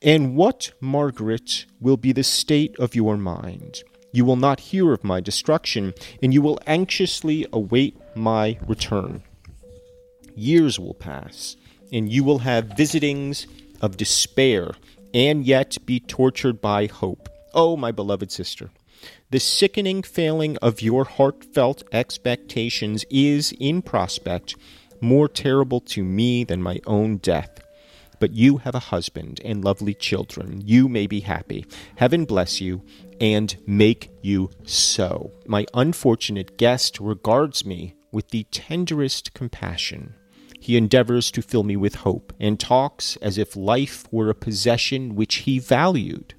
And 0.02 0.36
what, 0.36 0.72
Margaret, 0.80 1.66
will 1.78 1.96
be 1.98 2.12
the 2.12 2.24
state 2.24 2.78
of 2.78 2.94
your 2.94 3.18
mind? 3.18 3.82
You 4.10 4.24
will 4.24 4.36
not 4.36 4.60
hear 4.60 4.94
of 4.94 5.04
my 5.04 5.20
destruction, 5.20 5.92
and 6.22 6.32
you 6.32 6.40
will 6.40 6.58
anxiously 6.66 7.46
await 7.52 7.94
my 8.16 8.58
return. 8.66 9.22
Years 10.34 10.78
will 10.78 10.94
pass, 10.94 11.56
and 11.92 12.10
you 12.10 12.24
will 12.24 12.38
have 12.38 12.72
visitings 12.78 13.46
of 13.80 13.96
despair, 13.96 14.72
and 15.12 15.44
yet 15.44 15.78
be 15.86 16.00
tortured 16.00 16.60
by 16.60 16.86
hope. 16.86 17.28
Oh, 17.52 17.76
my 17.76 17.90
beloved 17.90 18.30
sister, 18.30 18.70
the 19.30 19.40
sickening 19.40 20.02
failing 20.02 20.56
of 20.58 20.82
your 20.82 21.04
heartfelt 21.04 21.82
expectations 21.92 23.04
is, 23.10 23.52
in 23.58 23.82
prospect, 23.82 24.56
more 25.00 25.28
terrible 25.28 25.80
to 25.80 26.04
me 26.04 26.44
than 26.44 26.62
my 26.62 26.80
own 26.86 27.16
death. 27.16 27.60
But 28.18 28.32
you 28.32 28.58
have 28.58 28.74
a 28.74 28.80
husband 28.80 29.40
and 29.44 29.64
lovely 29.64 29.94
children. 29.94 30.62
You 30.64 30.88
may 30.88 31.06
be 31.06 31.20
happy. 31.20 31.64
Heaven 31.96 32.26
bless 32.26 32.60
you 32.60 32.82
and 33.18 33.56
make 33.66 34.10
you 34.20 34.50
so. 34.64 35.32
My 35.46 35.64
unfortunate 35.72 36.58
guest 36.58 37.00
regards 37.00 37.64
me 37.64 37.94
with 38.12 38.28
the 38.28 38.44
tenderest 38.50 39.32
compassion. 39.32 40.14
He 40.60 40.76
endeavors 40.76 41.30
to 41.32 41.42
fill 41.42 41.64
me 41.64 41.76
with 41.76 41.96
hope 41.96 42.32
and 42.38 42.60
talks 42.60 43.16
as 43.16 43.38
if 43.38 43.56
life 43.56 44.06
were 44.12 44.28
a 44.28 44.34
possession 44.34 45.16
which 45.16 45.36
he 45.36 45.58
valued. 45.58 46.34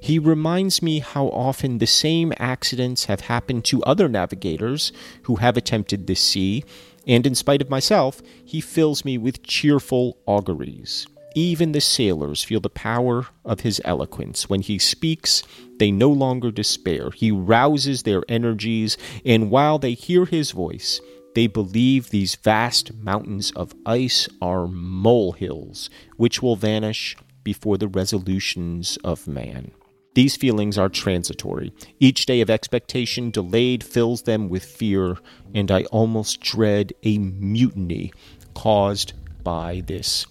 He 0.00 0.18
reminds 0.18 0.82
me 0.82 0.98
how 0.98 1.26
often 1.28 1.78
the 1.78 1.86
same 1.86 2.32
accidents 2.38 3.04
have 3.04 3.22
happened 3.22 3.64
to 3.66 3.82
other 3.84 4.08
navigators 4.08 4.92
who 5.22 5.36
have 5.36 5.56
attempted 5.56 6.06
this 6.06 6.20
sea, 6.20 6.64
and 7.06 7.26
in 7.26 7.34
spite 7.34 7.62
of 7.62 7.70
myself, 7.70 8.20
he 8.44 8.60
fills 8.60 9.04
me 9.04 9.16
with 9.16 9.44
cheerful 9.44 10.18
auguries. 10.26 11.06
Even 11.36 11.70
the 11.70 11.80
sailors 11.80 12.42
feel 12.42 12.58
the 12.58 12.68
power 12.68 13.26
of 13.44 13.60
his 13.60 13.80
eloquence. 13.84 14.48
When 14.50 14.62
he 14.62 14.78
speaks, 14.80 15.44
they 15.78 15.92
no 15.92 16.10
longer 16.10 16.50
despair. 16.50 17.10
He 17.12 17.30
rouses 17.30 18.02
their 18.02 18.22
energies, 18.28 18.98
and 19.24 19.50
while 19.50 19.78
they 19.78 19.94
hear 19.94 20.24
his 20.24 20.50
voice, 20.50 21.00
they 21.34 21.46
believe 21.46 22.10
these 22.10 22.34
vast 22.34 22.94
mountains 22.94 23.50
of 23.52 23.74
ice 23.86 24.28
are 24.40 24.66
molehills, 24.66 25.90
which 26.16 26.42
will 26.42 26.56
vanish 26.56 27.16
before 27.44 27.78
the 27.78 27.88
resolutions 27.88 28.98
of 29.04 29.28
man. 29.28 29.70
These 30.14 30.36
feelings 30.36 30.76
are 30.76 30.88
transitory. 30.88 31.72
Each 32.00 32.26
day 32.26 32.40
of 32.40 32.50
expectation 32.50 33.30
delayed 33.30 33.84
fills 33.84 34.22
them 34.22 34.48
with 34.48 34.64
fear, 34.64 35.18
and 35.54 35.70
I 35.70 35.84
almost 35.84 36.40
dread 36.40 36.92
a 37.04 37.18
mutiny 37.18 38.12
caused 38.54 39.12
by 39.44 39.82
this 39.86 40.26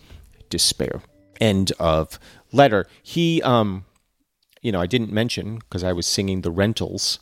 despair. 0.49 1.01
End 1.39 1.71
of 1.79 2.19
letter. 2.51 2.87
He, 3.01 3.41
um, 3.43 3.85
you 4.61 4.73
know, 4.73 4.81
I 4.81 4.85
didn't 4.85 5.13
mention 5.13 5.59
because 5.59 5.83
I 5.83 5.93
was 5.93 6.05
singing 6.05 6.41
the 6.41 6.51
Rentals. 6.51 7.19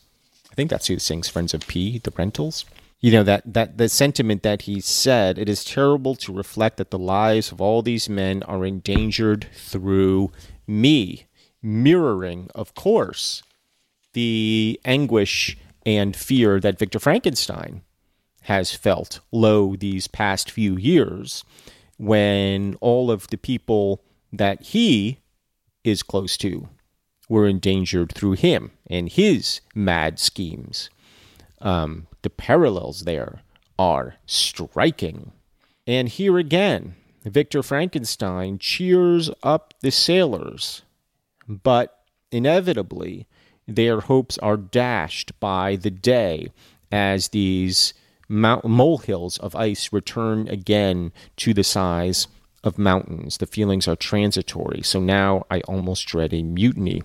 I 0.52 0.56
think 0.56 0.72
that's 0.72 0.88
who 0.88 0.98
sings 0.98 1.30
Friends 1.30 1.54
of 1.54 1.68
P, 1.68 2.00
the 2.00 2.14
Rentals. 2.18 2.66
You 3.00 3.12
know 3.12 3.24
that 3.24 3.54
that 3.54 3.77
the 3.77 3.89
sentiment 3.89 4.44
that 4.44 4.63
he 4.63 4.82
said. 4.82 5.38
It 5.38 5.48
is 5.48 5.63
terrible 5.63 6.16
to 6.16 6.34
reflect 6.34 6.77
that 6.77 6.92
the 6.92 7.00
lives 7.00 7.51
of 7.51 7.62
all 7.62 7.82
these 7.82 8.10
men 8.10 8.42
are 8.44 8.66
endangered 8.66 9.48
through 9.54 10.32
me 10.66 11.27
mirroring, 11.62 12.50
of 12.56 12.74
course, 12.74 13.44
the 14.13 14.80
anguish 14.86 15.58
and 15.86 16.16
fear 16.16 16.60
that 16.60 16.80
Victor 16.80 17.00
Frankenstein 17.00 17.82
has 18.44 18.74
felt 18.74 19.20
low 19.32 19.75
these 19.75 20.08
past 20.08 20.50
few 20.50 20.77
years 20.77 21.44
when 21.98 22.75
all 22.82 23.12
of 23.12 23.27
the 23.27 23.38
people 23.38 24.01
that 24.32 24.62
he 24.62 25.20
is 25.84 26.04
close 26.04 26.38
to 26.38 26.70
were 27.30 27.48
endangered 27.48 28.12
through 28.13 28.34
him 28.34 28.72
and 28.89 29.10
his 29.10 29.62
mad 29.75 30.20
schemes. 30.20 30.89
Um, 31.60 32.08
the 32.28 32.30
parallels 32.30 33.02
there 33.04 33.40
are 33.80 34.16
striking. 34.26 35.32
And 35.86 36.10
here 36.10 36.38
again, 36.38 36.96
Victor 37.24 37.64
Frankenstein 37.64 38.60
cheers 38.60 39.30
up 39.42 39.74
the 39.80 39.92
sailors 39.92 40.82
but 41.48 42.04
inevitably 42.32 43.26
their 43.68 44.02
hopes 44.02 44.38
are 44.40 44.58
dashed 44.58 45.38
by 45.40 45.76
the 45.76 45.90
day 45.90 46.52
as 46.92 47.30
these 47.30 47.94
molehills 48.30 49.38
of 49.38 49.56
ice 49.56 49.94
return 49.94 50.48
again 50.50 51.12
to 51.38 51.54
the 51.54 51.64
size 51.64 52.28
of 52.64 52.78
mountains. 52.78 53.38
The 53.38 53.46
feelings 53.46 53.88
are 53.88 53.96
transitory, 53.96 54.82
so 54.82 55.00
now 55.00 55.46
I 55.50 55.62
almost 55.62 56.08
dread 56.08 56.34
a 56.34 56.44
mutiny 56.44 57.04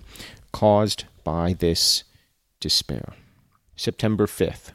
caused 0.51 1.05
by 1.23 1.53
this 1.53 2.03
despair. 2.59 3.13
September 3.75 4.27
5th. 4.27 4.71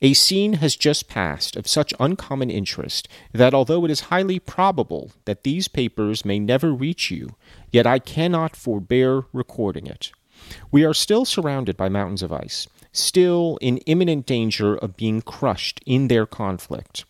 A 0.00 0.14
scene 0.14 0.54
has 0.54 0.76
just 0.76 1.08
passed 1.08 1.56
of 1.56 1.66
such 1.66 1.92
uncommon 1.98 2.50
interest 2.50 3.08
that 3.32 3.52
although 3.52 3.84
it 3.84 3.90
is 3.90 4.02
highly 4.02 4.38
probable 4.38 5.10
that 5.24 5.42
these 5.42 5.66
papers 5.66 6.24
may 6.24 6.38
never 6.38 6.72
reach 6.72 7.10
you, 7.10 7.34
yet 7.72 7.84
I 7.84 7.98
cannot 7.98 8.54
forbear 8.54 9.24
recording 9.32 9.88
it. 9.88 10.12
We 10.70 10.84
are 10.84 10.94
still 10.94 11.24
surrounded 11.24 11.76
by 11.76 11.88
mountains 11.88 12.22
of 12.22 12.32
ice, 12.32 12.68
still 12.92 13.58
in 13.60 13.78
imminent 13.78 14.24
danger 14.24 14.76
of 14.76 14.96
being 14.96 15.20
crushed 15.20 15.80
in 15.84 16.06
their 16.06 16.26
conflict. 16.26 17.04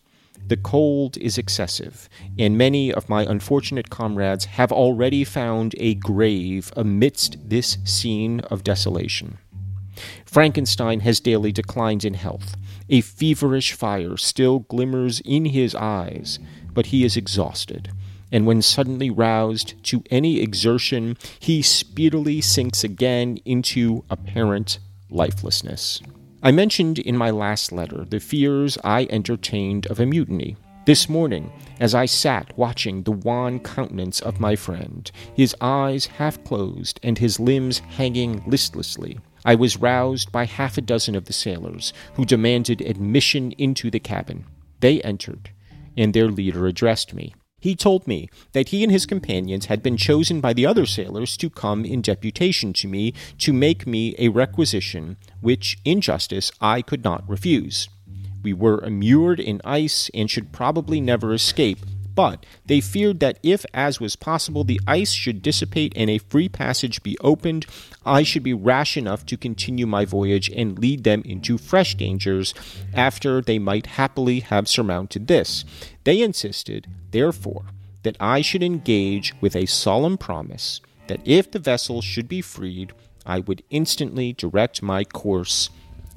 The 0.47 0.57
cold 0.57 1.15
is 1.17 1.37
excessive, 1.37 2.09
and 2.39 2.57
many 2.57 2.91
of 2.91 3.07
my 3.07 3.21
unfortunate 3.21 3.91
comrades 3.91 4.45
have 4.45 4.71
already 4.71 5.23
found 5.23 5.75
a 5.77 5.93
grave 5.93 6.73
amidst 6.75 7.37
this 7.49 7.77
scene 7.83 8.39
of 8.39 8.63
desolation. 8.63 9.37
Frankenstein 10.25 11.01
has 11.01 11.19
daily 11.19 11.51
declined 11.51 12.05
in 12.05 12.13
health, 12.13 12.55
a 12.89 13.01
feverish 13.01 13.73
fire 13.73 14.17
still 14.17 14.59
glimmers 14.59 15.21
in 15.21 15.45
his 15.45 15.75
eyes, 15.75 16.39
but 16.73 16.87
he 16.87 17.03
is 17.03 17.15
exhausted, 17.15 17.91
and 18.31 18.45
when 18.45 18.61
suddenly 18.61 19.09
roused 19.09 19.81
to 19.83 20.03
any 20.09 20.39
exertion, 20.41 21.17
he 21.39 21.61
speedily 21.61 22.41
sinks 22.41 22.83
again 22.83 23.37
into 23.45 24.03
apparent 24.09 24.79
lifelessness. 25.09 26.01
I 26.41 26.51
mentioned 26.51 26.99
in 26.99 27.17
my 27.17 27.31
last 27.31 27.71
letter 27.71 28.05
the 28.05 28.19
fears 28.19 28.77
I 28.83 29.07
entertained 29.09 29.87
of 29.87 29.99
a 29.99 30.05
mutiny. 30.05 30.55
This 30.85 31.09
morning, 31.09 31.51
as 31.79 31.93
I 31.93 32.05
sat 32.05 32.57
watching 32.57 33.03
the 33.03 33.11
wan 33.11 33.59
countenance 33.59 34.21
of 34.21 34.39
my 34.39 34.55
friend, 34.55 35.11
his 35.35 35.55
eyes 35.59 36.05
half 36.05 36.43
closed 36.45 36.99
and 37.03 37.17
his 37.17 37.39
limbs 37.39 37.79
hanging 37.79 38.41
listlessly, 38.47 39.19
I 39.45 39.55
was 39.55 39.77
roused 39.77 40.31
by 40.31 40.45
half 40.45 40.77
a 40.77 40.81
dozen 40.81 41.15
of 41.15 41.25
the 41.25 41.33
sailors, 41.33 41.93
who 42.15 42.25
demanded 42.25 42.81
admission 42.81 43.51
into 43.53 43.89
the 43.89 43.99
cabin. 43.99 44.45
They 44.79 45.01
entered, 45.01 45.51
and 45.97 46.13
their 46.13 46.27
leader 46.27 46.67
addressed 46.67 47.13
me. 47.13 47.33
He 47.61 47.75
told 47.75 48.07
me 48.07 48.29
that 48.53 48.69
he 48.69 48.83
and 48.83 48.91
his 48.91 49.05
companions 49.05 49.65
had 49.65 49.83
been 49.83 49.97
chosen 49.97 50.39
by 50.39 50.53
the 50.53 50.65
other 50.65 50.85
sailors 50.85 51.35
to 51.37 51.49
come 51.49 51.83
in 51.83 52.01
deputation 52.01 52.71
to 52.73 52.87
me 52.87 53.13
to 53.39 53.51
make 53.51 53.85
me 53.85 54.15
a 54.17 54.29
requisition 54.29 55.17
which, 55.41 55.77
in 55.83 55.99
justice, 55.99 56.51
I 56.61 56.81
could 56.81 57.03
not 57.03 57.27
refuse. 57.29 57.89
We 58.41 58.53
were 58.53 58.81
immured 58.83 59.41
in 59.41 59.61
ice 59.65 60.09
and 60.13 60.31
should 60.31 60.53
probably 60.53 61.01
never 61.01 61.33
escape, 61.33 61.79
but 62.19 62.45
they 62.65 62.81
feared 62.81 63.21
that 63.21 63.39
if, 63.43 63.65
as 63.73 64.01
was 64.01 64.17
possible, 64.17 64.65
the 64.65 64.81
ice 64.85 65.13
should 65.13 65.41
dissipate 65.41 65.93
and 65.95 66.09
a 66.09 66.17
free 66.17 66.49
passage 66.49 67.01
be 67.01 67.17
opened, 67.21 67.65
I 68.05 68.23
should 68.23 68.43
be 68.43 68.53
rash 68.53 68.97
enough 68.97 69.25
to 69.27 69.37
continue 69.37 69.87
my 69.87 70.03
voyage 70.03 70.49
and 70.49 70.77
lead 70.77 71.05
them 71.05 71.21
into 71.23 71.57
fresh 71.57 71.95
dangers 71.95 72.53
after 72.93 73.39
they 73.39 73.57
might 73.57 73.85
happily 73.95 74.41
have 74.41 74.67
surmounted 74.67 75.27
this. 75.27 75.63
They 76.03 76.21
insisted, 76.21 76.87
therefore, 77.11 77.67
that 78.03 78.17
I 78.19 78.41
should 78.41 78.63
engage 78.63 79.33
with 79.39 79.55
a 79.55 79.65
solemn 79.65 80.17
promise 80.17 80.81
that 81.07 81.21
if 81.23 81.49
the 81.49 81.57
vessel 81.57 82.01
should 82.01 82.27
be 82.27 82.41
freed, 82.41 82.91
I 83.25 83.39
would 83.39 83.63
instantly 83.69 84.33
direct 84.33 84.83
my 84.83 85.05
course 85.05 85.69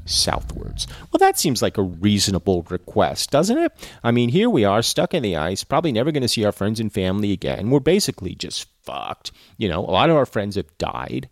southwards. 0.04 0.86
Well, 1.10 1.18
that 1.18 1.38
seems 1.38 1.62
like 1.62 1.78
a 1.78 1.82
reasonable 1.82 2.62
request, 2.68 3.30
doesn't 3.30 3.58
it? 3.58 3.72
I 4.02 4.10
mean, 4.10 4.28
here 4.28 4.50
we 4.50 4.64
are 4.64 4.82
stuck 4.82 5.14
in 5.14 5.22
the 5.22 5.36
ice, 5.36 5.64
probably 5.64 5.92
never 5.92 6.12
going 6.12 6.22
to 6.22 6.28
see 6.28 6.44
our 6.44 6.52
friends 6.52 6.80
and 6.80 6.92
family 6.92 7.32
again. 7.32 7.70
We're 7.70 7.80
basically 7.80 8.34
just 8.34 8.66
fucked. 8.82 9.32
You 9.58 9.68
know, 9.68 9.80
a 9.80 9.90
lot 9.90 10.10
of 10.10 10.16
our 10.16 10.26
friends 10.26 10.56
have 10.56 10.76
died. 10.78 11.28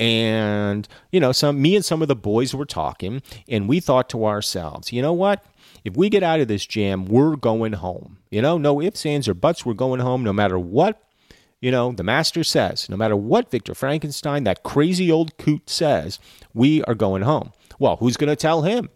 And, 0.00 0.86
you 1.10 1.18
know, 1.20 1.32
some 1.32 1.60
me 1.60 1.74
and 1.74 1.84
some 1.84 2.02
of 2.02 2.08
the 2.08 2.16
boys 2.16 2.54
were 2.54 2.64
talking, 2.64 3.20
and 3.48 3.68
we 3.68 3.80
thought 3.80 4.08
to 4.10 4.26
ourselves, 4.26 4.92
you 4.92 5.02
know 5.02 5.12
what? 5.12 5.44
If 5.84 5.96
we 5.96 6.08
get 6.08 6.22
out 6.22 6.40
of 6.40 6.48
this 6.48 6.66
jam, 6.66 7.06
we're 7.06 7.36
going 7.36 7.72
home. 7.74 8.18
You 8.30 8.42
know, 8.42 8.58
no 8.58 8.80
ifs, 8.80 9.04
ands, 9.04 9.26
or 9.28 9.34
buts, 9.34 9.66
we're 9.66 9.74
going 9.74 10.00
home 10.00 10.22
no 10.22 10.32
matter 10.32 10.58
what 10.58 11.02
you 11.60 11.70
know, 11.70 11.92
the 11.92 12.04
master 12.04 12.44
says, 12.44 12.88
no 12.88 12.96
matter 12.96 13.16
what 13.16 13.50
Victor 13.50 13.74
Frankenstein, 13.74 14.44
that 14.44 14.62
crazy 14.62 15.10
old 15.10 15.36
coot 15.38 15.68
says, 15.68 16.18
we 16.54 16.82
are 16.84 16.94
going 16.94 17.22
home. 17.22 17.52
Well, 17.78 17.96
who's 17.96 18.16
going 18.16 18.28
to 18.28 18.36
tell 18.36 18.62
him? 18.62 18.88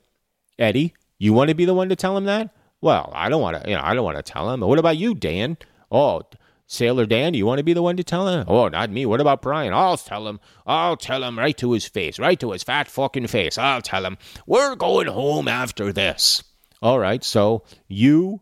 Eddie, 0.59 0.95
you 1.19 1.33
want 1.33 1.49
to 1.49 1.55
be 1.55 1.65
the 1.65 1.75
one 1.75 1.89
to 1.89 1.97
tell 1.97 2.17
him 2.17 2.25
that? 2.25 2.51
Well, 2.81 3.13
I 3.15 3.29
don't 3.29 3.41
want 3.41 3.63
to, 3.63 3.71
you 3.71 3.77
know, 3.77 3.83
I 3.83 3.95
don't 3.95 4.05
want 4.05 4.17
to 4.17 4.23
tell 4.23 4.53
him. 4.53 4.61
What 4.61 4.79
about 4.79 4.97
you, 4.97 5.15
Dan? 5.15 5.57
Oh, 5.91 6.23
Sailor 6.67 7.07
Dan, 7.07 7.35
you 7.35 7.47
want 7.47 7.59
to 7.59 7.65
be 7.65 7.75
the 7.75 7.83
one 7.83 7.97
to 7.99 8.05
tell 8.05 8.29
him? 8.29 8.45
Oh, 8.49 8.67
not 8.69 8.91
me. 8.91 9.07
What 9.07 9.21
about 9.21 9.43
Brian? 9.43 9.75
I'll 9.75 9.97
tell 9.97 10.27
him. 10.27 10.41
I'll 10.67 10.97
tell 10.97 11.23
him 11.23 11.39
right 11.39 11.57
to 11.59 11.73
his 11.73 11.87
face, 11.87 12.19
right 12.19 12.41
to 12.41 12.53
his 12.53 12.63
fat 12.63 12.89
fucking 12.89 13.27
face. 13.27 13.59
I'll 13.59 13.83
tell 13.83 14.05
him. 14.05 14.17
We're 14.47 14.75
going 14.75 15.07
home 15.07 15.49
after 15.49 15.93
this. 15.93 16.43
All 16.81 16.99
right. 16.99 17.23
So 17.23 17.65
you, 17.89 18.41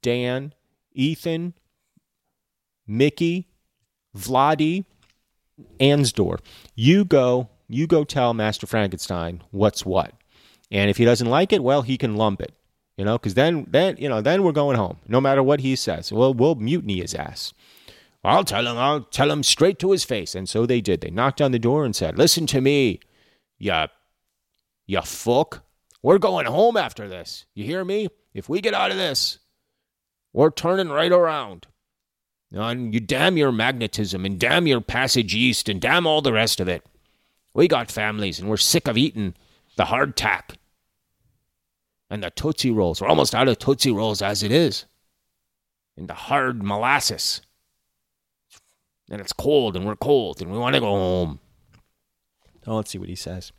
Dan, 0.00 0.54
Ethan, 0.92 1.54
Mickey, 2.86 3.48
Vladi, 4.16 4.84
Ansdor, 5.80 6.38
you 6.74 7.04
go 7.04 7.48
you 7.74 7.86
go 7.86 8.04
tell 8.04 8.34
Master 8.34 8.66
Frankenstein 8.66 9.42
what's 9.50 9.84
what. 9.86 10.12
And 10.70 10.90
if 10.90 10.96
he 10.96 11.04
doesn't 11.04 11.28
like 11.28 11.52
it, 11.52 11.62
well, 11.62 11.82
he 11.82 11.98
can 11.98 12.16
lump 12.16 12.40
it. 12.40 12.54
You 12.96 13.04
know, 13.04 13.18
because 13.18 13.34
then, 13.34 13.66
then, 13.70 13.96
you 13.98 14.08
know, 14.08 14.20
then 14.20 14.42
we're 14.42 14.52
going 14.52 14.76
home, 14.76 14.98
no 15.08 15.20
matter 15.20 15.42
what 15.42 15.60
he 15.60 15.76
says. 15.76 16.12
Well, 16.12 16.34
we'll 16.34 16.54
mutiny 16.56 17.00
his 17.00 17.14
ass. 17.14 17.52
I'll 18.24 18.44
tell 18.44 18.66
him. 18.66 18.78
I'll 18.78 19.00
tell 19.00 19.30
him 19.30 19.42
straight 19.42 19.78
to 19.80 19.90
his 19.90 20.04
face. 20.04 20.34
And 20.34 20.48
so 20.48 20.66
they 20.66 20.80
did. 20.80 21.00
They 21.00 21.10
knocked 21.10 21.40
on 21.40 21.52
the 21.52 21.58
door 21.58 21.84
and 21.84 21.96
said, 21.96 22.16
"Listen 22.16 22.46
to 22.48 22.60
me, 22.60 23.00
ya, 23.58 23.88
ya 24.86 25.00
fuck. 25.00 25.64
We're 26.02 26.18
going 26.18 26.46
home 26.46 26.76
after 26.76 27.08
this. 27.08 27.46
You 27.54 27.64
hear 27.64 27.84
me? 27.84 28.08
If 28.34 28.48
we 28.48 28.60
get 28.60 28.74
out 28.74 28.90
of 28.90 28.96
this, 28.96 29.38
we're 30.32 30.50
turning 30.50 30.88
right 30.88 31.12
around. 31.12 31.66
And 32.52 32.92
you 32.92 33.00
damn 33.00 33.36
your 33.36 33.52
magnetism 33.52 34.24
and 34.24 34.38
damn 34.38 34.66
your 34.66 34.80
passage 34.80 35.34
east 35.34 35.68
and 35.68 35.80
damn 35.80 36.06
all 36.06 36.20
the 36.20 36.32
rest 36.32 36.60
of 36.60 36.68
it. 36.68 36.84
We 37.54 37.68
got 37.68 37.90
families 37.90 38.38
and 38.38 38.48
we're 38.48 38.56
sick 38.56 38.88
of 38.88 38.96
eating 38.96 39.34
the 39.76 39.84
hardtack 39.84 40.56
and 42.10 42.22
the 42.22 42.30
Tootsie 42.30 42.70
Rolls. 42.70 43.00
We're 43.00 43.08
almost 43.08 43.34
out 43.34 43.48
of 43.48 43.58
Tootsie 43.58 43.90
Rolls 43.90 44.22
as 44.22 44.42
it 44.42 44.52
is. 44.52 44.86
And 45.96 46.08
the 46.08 46.14
hard 46.14 46.62
molasses. 46.62 47.42
And 49.10 49.20
it's 49.20 49.32
cold 49.32 49.76
and 49.76 49.84
we're 49.84 49.96
cold 49.96 50.40
and 50.40 50.50
we 50.50 50.58
want 50.58 50.74
to 50.74 50.80
go 50.80 50.86
home. 50.86 51.40
Oh, 52.66 52.76
let's 52.76 52.90
see 52.90 52.98
what 52.98 53.08
he 53.08 53.16
says. 53.16 53.52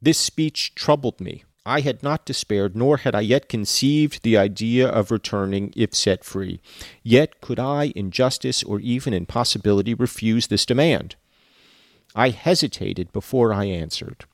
This 0.00 0.18
speech 0.18 0.74
troubled 0.74 1.20
me. 1.20 1.44
I 1.66 1.80
had 1.80 2.02
not 2.02 2.24
despaired, 2.24 2.74
nor 2.74 2.98
had 2.98 3.14
I 3.14 3.20
yet 3.20 3.48
conceived 3.48 4.22
the 4.22 4.38
idea 4.38 4.88
of 4.88 5.10
returning 5.10 5.72
if 5.76 5.94
set 5.94 6.24
free. 6.24 6.60
Yet 7.02 7.42
could 7.42 7.58
I, 7.58 7.88
in 7.88 8.10
justice 8.10 8.62
or 8.62 8.80
even 8.80 9.12
in 9.12 9.26
possibility, 9.26 9.92
refuse 9.92 10.46
this 10.46 10.64
demand. 10.64 11.16
I 12.14 12.30
hesitated 12.30 13.12
before 13.12 13.52
I 13.52 13.64
answered. 13.64 14.24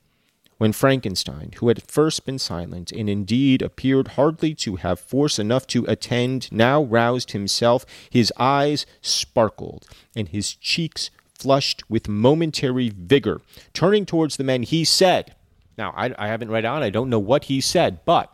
When 0.57 0.71
Frankenstein, 0.71 1.51
who 1.57 1.67
had 1.67 1.79
at 1.79 1.91
first 1.91 2.25
been 2.25 2.39
silent, 2.39 2.91
and 2.93 3.09
indeed 3.09 3.61
appeared 3.61 4.09
hardly 4.09 4.55
to 4.55 4.77
have 4.77 4.99
force 4.99 5.37
enough 5.37 5.67
to 5.67 5.83
attend, 5.85 6.49
now 6.51 6.81
roused 6.81 7.31
himself, 7.31 7.85
his 8.09 8.31
eyes 8.37 8.85
sparkled, 9.01 9.85
and 10.15 10.29
his 10.29 10.53
cheeks 10.53 11.09
flushed 11.33 11.83
with 11.89 12.07
momentary 12.07 12.89
vigor. 12.89 13.41
Turning 13.73 14.05
towards 14.05 14.37
the 14.37 14.45
men, 14.45 14.63
he 14.63 14.85
said, 14.85 15.35
Now, 15.77 15.93
I, 15.95 16.15
I 16.17 16.27
haven't 16.27 16.51
read 16.51 16.63
on, 16.63 16.81
I 16.81 16.89
don't 16.89 17.09
know 17.09 17.19
what 17.19 17.45
he 17.45 17.59
said, 17.59 17.99
but 18.05 18.31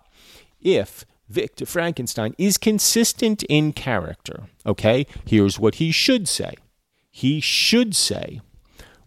if 0.62 1.06
Victor 1.28 1.66
Frankenstein 1.66 2.36
is 2.38 2.60
consistent 2.60 3.42
in 3.44 3.74
character, 3.74 4.44
okay, 4.64 5.08
here's 5.26 5.58
what 5.58 5.76
he 5.76 5.92
should 5.92 6.28
say. 6.28 6.54
He 7.10 7.40
should 7.40 7.96
say, 7.96 8.42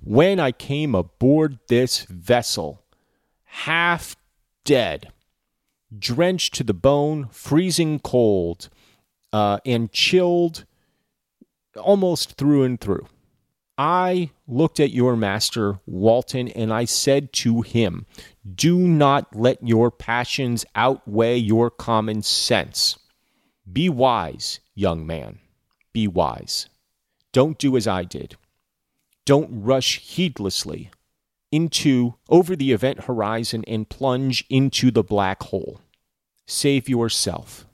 when 0.05 0.39
I 0.39 0.53
came 0.53 0.95
aboard 0.95 1.59
this 1.69 2.03
vessel, 2.03 2.83
half 3.45 4.17
dead, 4.65 5.13
drenched 5.99 6.55
to 6.55 6.65
the 6.65 6.75
bone, 6.75 7.29
freezing 7.31 7.99
cold, 8.01 8.69
uh, 9.33 9.59
and 9.65 9.91
chilled 9.93 10.67
almost 11.77 12.35
through 12.37 12.65
and 12.65 12.79
through. 12.81 13.07
I 13.77 14.31
looked 14.47 14.79
at 14.79 14.93
your 14.93 15.17
master, 15.17 15.81
Walton, 15.87 16.49
and 16.49 16.73
I 16.73 16.85
said 16.85 17.33
to 17.35 17.63
him, 17.63 18.07
Do 18.55 18.79
not 18.79 19.35
let 19.35 19.67
your 19.67 19.91
passions 19.91 20.65
outweigh 20.77 21.39
your 21.39 21.71
common 21.71 22.23
sense. 22.23 22.99
Be 23.71 23.89
wise, 23.89 24.61
young 24.75 25.07
man. 25.07 25.41
Be 25.93 26.07
wise. 26.07 26.69
Don't 27.33 27.59
do 27.59 27.77
as 27.77 27.89
I 27.89 28.05
did. 28.05 28.37
Don't 29.27 29.63
rush 29.63 30.01
heedlessly 30.01 30.91
into 31.51 32.15
over 32.29 32.57
the 32.57 32.73
event 32.73 33.05
horizon 33.05 33.65
and 33.67 33.89
plunge 33.89 34.45
into 34.51 34.91
the 34.91 35.05
black 35.05 35.45
hole. 35.45 35.81
Save 36.47 36.89
yourself. 36.89 37.67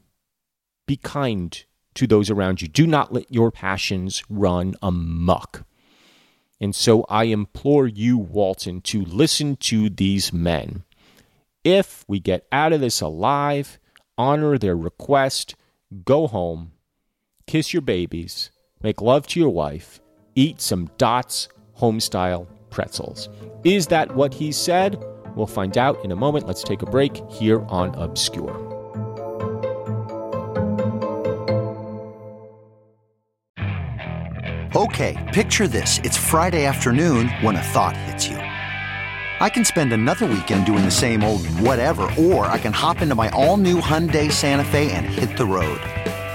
Be 0.86 0.96
kind 0.96 1.64
to 1.94 2.06
those 2.06 2.30
around 2.30 2.62
you. 2.62 2.68
Do 2.68 2.86
not 2.86 3.12
let 3.12 3.32
your 3.32 3.50
passions 3.50 4.22
run 4.28 4.74
amuck. 4.82 5.64
And 6.60 6.74
so 6.74 7.04
I 7.08 7.24
implore 7.24 7.86
you, 7.86 8.18
Walton, 8.18 8.82
to 8.82 9.02
listen 9.04 9.56
to 9.56 9.88
these 9.88 10.32
men. 10.32 10.84
If 11.64 12.04
we 12.06 12.20
get 12.20 12.46
out 12.52 12.72
of 12.72 12.80
this 12.80 13.00
alive, 13.00 13.78
honor 14.18 14.58
their 14.58 14.76
request, 14.76 15.56
go 16.04 16.26
home, 16.26 16.72
kiss 17.46 17.72
your 17.72 17.82
babies, 17.82 18.50
make 18.82 19.00
love 19.00 19.26
to 19.28 19.40
your 19.40 19.50
wife, 19.50 20.00
eat 20.40 20.60
some 20.60 20.88
Dots 20.96 21.48
homestyle 21.78 22.46
pretzels. 22.70 23.28
Is 23.64 23.88
that 23.88 24.14
what 24.14 24.32
he 24.32 24.52
said? 24.52 25.02
We'll 25.36 25.46
find 25.46 25.76
out 25.76 26.02
in 26.04 26.12
a 26.12 26.16
moment. 26.16 26.46
Let's 26.46 26.62
take 26.62 26.82
a 26.82 26.86
break 26.86 27.22
here 27.30 27.60
on 27.68 27.94
Obscure. 27.94 28.56
Okay, 34.74 35.30
picture 35.34 35.68
this. 35.68 35.98
It's 36.04 36.16
Friday 36.16 36.64
afternoon 36.64 37.28
when 37.42 37.56
a 37.56 37.62
thought 37.62 37.96
hits 37.96 38.26
you. 38.28 38.36
I 38.36 39.48
can 39.48 39.64
spend 39.64 39.92
another 39.92 40.26
weekend 40.26 40.64
doing 40.66 40.84
the 40.84 40.90
same 40.90 41.22
old 41.22 41.46
whatever, 41.60 42.02
or 42.18 42.46
I 42.46 42.58
can 42.58 42.72
hop 42.72 43.02
into 43.02 43.14
my 43.14 43.30
all 43.30 43.56
new 43.56 43.80
Hyundai 43.80 44.30
Santa 44.30 44.64
Fe 44.64 44.90
and 44.92 45.06
hit 45.06 45.36
the 45.36 45.46
road. 45.46 45.80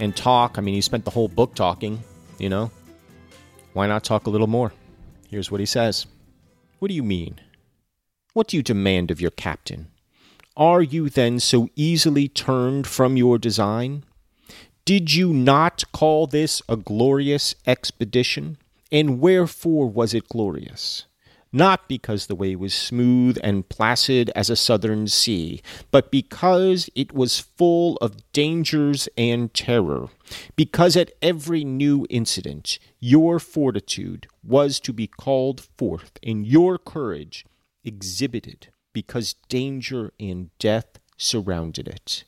and 0.00 0.16
talk. 0.16 0.58
I 0.58 0.60
mean, 0.60 0.74
he 0.74 0.80
spent 0.80 1.04
the 1.04 1.10
whole 1.10 1.28
book 1.28 1.54
talking, 1.54 2.02
you 2.38 2.48
know? 2.48 2.70
Why 3.72 3.86
not 3.86 4.04
talk 4.04 4.26
a 4.26 4.30
little 4.30 4.46
more? 4.46 4.72
Here's 5.28 5.50
what 5.50 5.60
he 5.60 5.66
says 5.66 6.06
What 6.78 6.88
do 6.88 6.94
you 6.94 7.02
mean? 7.02 7.40
What 8.32 8.48
do 8.48 8.56
you 8.56 8.62
demand 8.62 9.10
of 9.10 9.20
your 9.20 9.30
captain? 9.30 9.88
Are 10.56 10.82
you 10.82 11.08
then 11.08 11.40
so 11.40 11.68
easily 11.74 12.28
turned 12.28 12.86
from 12.86 13.16
your 13.16 13.38
design? 13.38 14.04
Did 14.84 15.14
you 15.14 15.32
not 15.32 15.82
call 15.92 16.26
this 16.26 16.62
a 16.68 16.76
glorious 16.76 17.54
expedition? 17.66 18.58
And 18.92 19.20
wherefore 19.20 19.88
was 19.88 20.14
it 20.14 20.28
glorious? 20.28 21.06
Not 21.54 21.88
because 21.88 22.26
the 22.26 22.34
way 22.34 22.56
was 22.56 22.74
smooth 22.74 23.38
and 23.44 23.68
placid 23.68 24.28
as 24.34 24.50
a 24.50 24.56
southern 24.56 25.06
sea, 25.06 25.62
but 25.92 26.10
because 26.10 26.90
it 26.96 27.12
was 27.14 27.38
full 27.38 27.96
of 27.98 28.32
dangers 28.32 29.08
and 29.16 29.54
terror, 29.54 30.08
because 30.56 30.96
at 30.96 31.12
every 31.22 31.62
new 31.62 32.06
incident 32.10 32.80
your 32.98 33.38
fortitude 33.38 34.26
was 34.42 34.80
to 34.80 34.92
be 34.92 35.06
called 35.06 35.60
forth, 35.78 36.18
and 36.24 36.44
your 36.44 36.76
courage 36.76 37.46
exhibited, 37.84 38.68
because 38.92 39.36
danger 39.48 40.12
and 40.18 40.50
death 40.58 40.98
surrounded 41.16 41.86
it. 41.86 42.24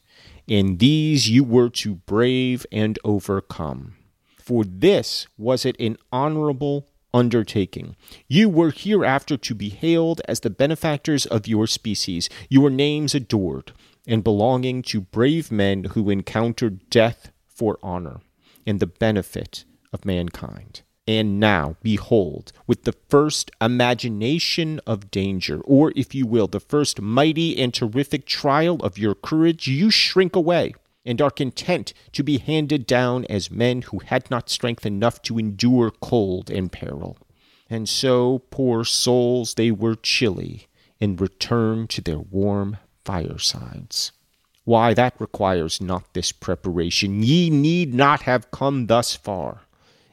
And 0.48 0.78
these 0.78 1.28
you 1.28 1.42
were 1.42 1.70
to 1.70 1.96
brave 1.96 2.64
and 2.70 2.96
overcome. 3.02 3.96
For 4.38 4.62
this 4.64 5.26
was 5.36 5.64
it 5.64 5.74
an 5.80 5.96
honorable 6.12 6.86
undertaking. 7.16 7.96
You 8.29 8.50
were 8.50 8.70
hereafter 8.70 9.38
to 9.38 9.55
be 9.55 9.70
hailed 9.70 10.20
as 10.29 10.40
the 10.40 10.50
benefactors 10.50 11.24
of 11.24 11.48
your 11.48 11.66
species, 11.66 12.29
your 12.50 12.68
names 12.68 13.14
adored, 13.14 13.72
and 14.07 14.22
belonging 14.22 14.83
to 14.83 15.00
brave 15.00 15.50
men 15.50 15.85
who 15.85 16.11
encountered 16.11 16.90
death 16.90 17.33
for 17.48 17.79
honor 17.83 18.20
and 18.66 18.81
the 18.81 18.87
benefit 18.87 19.64
of 19.94 20.05
mankind. 20.05 20.83
And 21.09 21.40
now, 21.40 21.76
behold, 21.83 22.52
with 22.66 22.83
the 22.83 22.96
first 23.09 23.50
imagination 23.61 24.81
of 24.87 25.11
danger, 25.11 25.61
or 25.61 25.92
if 25.96 26.14
you 26.14 26.26
will, 26.26 26.48
the 26.48 26.61
first 26.61 27.00
mighty 27.00 27.57
and 27.57 27.72
terrific 27.72 28.26
trial 28.26 28.76
of 28.83 28.98
your 28.98 29.14
courage, 29.14 29.68
you 29.68 29.90
shrink 29.90 30.37
away 30.37 30.74
and 31.06 31.22
are 31.22 31.30
content 31.30 31.94
to 32.12 32.24
be 32.24 32.38
handed 32.38 32.84
down 32.84 33.24
as 33.26 33.50
men 33.50 33.82
who 33.82 34.00
had 34.00 34.28
not 34.30 34.50
strength 34.50 34.84
enough 34.84 35.22
to 35.22 35.38
endure 35.38 35.90
cold 35.90 36.50
and 36.50 36.72
peril. 36.72 37.16
And 37.70 37.88
so, 37.88 38.40
poor 38.50 38.84
souls, 38.84 39.54
they 39.54 39.70
were 39.70 39.94
chilly 39.94 40.66
and 41.00 41.20
returned 41.20 41.90
to 41.90 42.00
their 42.00 42.18
warm 42.18 42.76
firesides. 43.04 44.10
Why, 44.64 44.94
that 44.94 45.14
requires 45.20 45.80
not 45.80 46.12
this 46.12 46.32
preparation. 46.32 47.22
Ye 47.22 47.50
need 47.50 47.94
not 47.94 48.22
have 48.22 48.50
come 48.50 48.88
thus 48.88 49.14
far, 49.14 49.62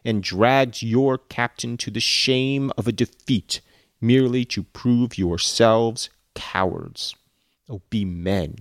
and 0.05 0.21
dragged 0.21 0.83
your 0.83 1.17
captain 1.17 1.75
to 1.77 1.89
the 1.89 1.99
shame 1.99 2.71
of 2.77 2.87
a 2.87 2.91
defeat, 2.91 3.61
merely 3.99 4.45
to 4.45 4.61
prove 4.61 5.17
yourselves 5.17 6.09
cowards. 6.35 7.15
Oh, 7.67 7.81
be 7.89 8.05
men 8.05 8.57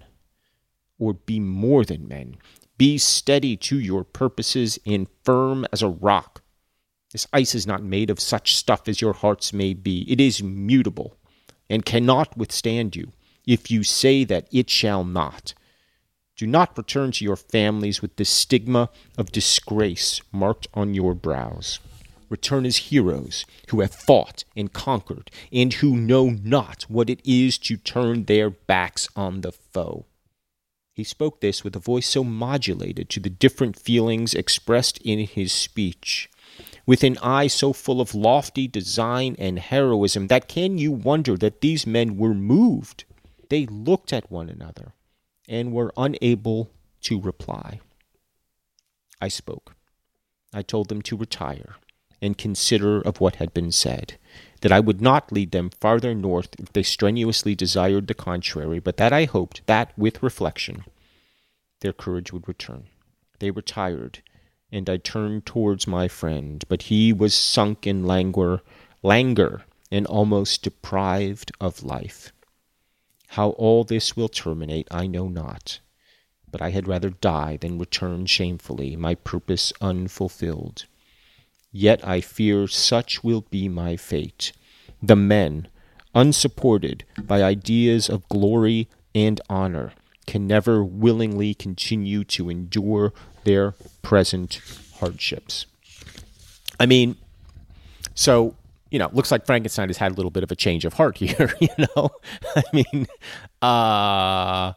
or 1.02 1.14
be 1.14 1.40
more 1.40 1.84
than 1.84 2.06
men. 2.06 2.36
Be 2.78 2.96
steady 2.96 3.56
to 3.56 3.76
your 3.76 4.04
purposes 4.04 4.78
and 4.86 5.08
firm 5.24 5.66
as 5.72 5.82
a 5.82 5.88
rock. 5.88 6.42
This 7.10 7.26
ice 7.32 7.56
is 7.56 7.66
not 7.66 7.82
made 7.82 8.08
of 8.08 8.20
such 8.20 8.54
stuff 8.54 8.86
as 8.86 9.00
your 9.00 9.12
hearts 9.12 9.52
may 9.52 9.74
be. 9.74 10.06
It 10.08 10.20
is 10.20 10.44
mutable 10.44 11.16
and 11.68 11.84
cannot 11.84 12.36
withstand 12.36 12.94
you 12.94 13.10
if 13.44 13.68
you 13.68 13.82
say 13.82 14.22
that 14.22 14.46
it 14.52 14.70
shall 14.70 15.02
not. 15.02 15.54
Do 16.36 16.46
not 16.46 16.78
return 16.78 17.10
to 17.12 17.24
your 17.24 17.36
families 17.36 18.00
with 18.00 18.14
the 18.14 18.24
stigma 18.24 18.88
of 19.18 19.32
disgrace 19.32 20.20
marked 20.30 20.68
on 20.72 20.94
your 20.94 21.14
brows. 21.14 21.80
Return 22.28 22.64
as 22.64 22.76
heroes 22.76 23.44
who 23.70 23.80
have 23.80 23.92
fought 23.92 24.44
and 24.56 24.72
conquered 24.72 25.32
and 25.52 25.74
who 25.74 25.96
know 25.96 26.30
not 26.30 26.84
what 26.84 27.10
it 27.10 27.20
is 27.24 27.58
to 27.58 27.76
turn 27.76 28.24
their 28.26 28.50
backs 28.50 29.08
on 29.16 29.40
the 29.40 29.50
foe. 29.50 30.06
He 30.94 31.04
spoke 31.04 31.40
this 31.40 31.64
with 31.64 31.74
a 31.74 31.80
voice 31.80 32.06
so 32.06 32.22
modulated 32.22 33.08
to 33.10 33.20
the 33.20 33.30
different 33.30 33.78
feelings 33.78 34.34
expressed 34.34 34.98
in 34.98 35.20
his 35.20 35.52
speech, 35.52 36.28
with 36.84 37.02
an 37.02 37.16
eye 37.22 37.46
so 37.46 37.72
full 37.72 38.00
of 38.00 38.14
lofty 38.14 38.68
design 38.68 39.34
and 39.38 39.58
heroism, 39.58 40.26
that 40.26 40.48
can 40.48 40.76
you 40.76 40.92
wonder 40.92 41.36
that 41.38 41.62
these 41.62 41.86
men 41.86 42.18
were 42.18 42.34
moved? 42.34 43.04
They 43.48 43.66
looked 43.66 44.12
at 44.12 44.30
one 44.30 44.50
another 44.50 44.92
and 45.48 45.72
were 45.72 45.92
unable 45.96 46.70
to 47.02 47.20
reply. 47.20 47.80
I 49.20 49.28
spoke. 49.28 49.76
I 50.52 50.62
told 50.62 50.88
them 50.88 51.00
to 51.02 51.16
retire 51.16 51.76
and 52.20 52.36
consider 52.36 53.00
of 53.00 53.20
what 53.20 53.36
had 53.36 53.54
been 53.54 53.72
said, 53.72 54.18
that 54.62 54.72
I 54.72 54.80
would 54.80 55.00
not 55.00 55.30
lead 55.30 55.50
them 55.50 55.70
farther 55.80 56.14
north 56.14 56.48
if 56.58 56.72
they 56.72 56.82
strenuously 56.82 57.54
desired 57.54 58.06
the 58.06 58.14
contrary, 58.14 58.78
but 58.78 58.96
that 58.96 59.12
I 59.12 59.24
hoped 59.24 59.66
that, 59.66 59.96
with 59.98 60.22
reflection, 60.22 60.84
their 61.80 61.92
courage 61.92 62.32
would 62.32 62.48
return. 62.48 62.84
They 63.40 63.50
retired, 63.50 64.22
and 64.70 64.88
I 64.88 64.96
turned 64.96 65.44
towards 65.44 65.86
my 65.86 66.08
friend, 66.08 66.64
but 66.68 66.82
he 66.82 67.12
was 67.12 67.34
sunk 67.34 67.86
in 67.86 68.06
languor, 68.06 68.62
languor, 69.02 69.64
and 69.90 70.06
almost 70.06 70.62
deprived 70.62 71.52
of 71.60 71.82
life. 71.82 72.32
How 73.28 73.50
all 73.50 73.82
this 73.82 74.16
will 74.16 74.28
terminate, 74.28 74.86
I 74.90 75.06
know 75.06 75.26
not, 75.26 75.80
but 76.50 76.62
I 76.62 76.70
had 76.70 76.86
rather 76.86 77.10
die 77.10 77.56
than 77.56 77.78
return 77.78 78.26
shamefully, 78.26 78.94
my 78.94 79.16
purpose 79.16 79.72
unfulfilled. 79.80 80.86
Yet 81.72 82.06
I 82.06 82.20
fear 82.20 82.68
such 82.68 83.24
will 83.24 83.42
be 83.50 83.68
my 83.68 83.96
fate. 83.96 84.52
The 85.02 85.16
men, 85.16 85.68
unsupported 86.14 87.04
by 87.18 87.42
ideas 87.42 88.08
of 88.08 88.28
glory 88.28 88.88
and 89.14 89.40
honor, 89.48 89.92
can 90.26 90.46
never 90.46 90.84
willingly 90.84 91.54
continue 91.54 92.24
to 92.24 92.50
endure 92.50 93.12
their 93.44 93.72
present 94.02 94.60
hardships. 94.98 95.66
I 96.78 96.86
mean, 96.86 97.16
so, 98.14 98.54
you 98.90 98.98
know, 98.98 99.10
looks 99.12 99.30
like 99.30 99.46
Frankenstein 99.46 99.88
has 99.88 99.96
had 99.96 100.12
a 100.12 100.14
little 100.14 100.30
bit 100.30 100.42
of 100.42 100.50
a 100.50 100.56
change 100.56 100.84
of 100.84 100.94
heart 100.94 101.18
here, 101.18 101.54
you 101.60 101.68
know? 101.78 102.10
I 102.56 102.62
mean, 102.72 103.06
uh, 103.60 104.74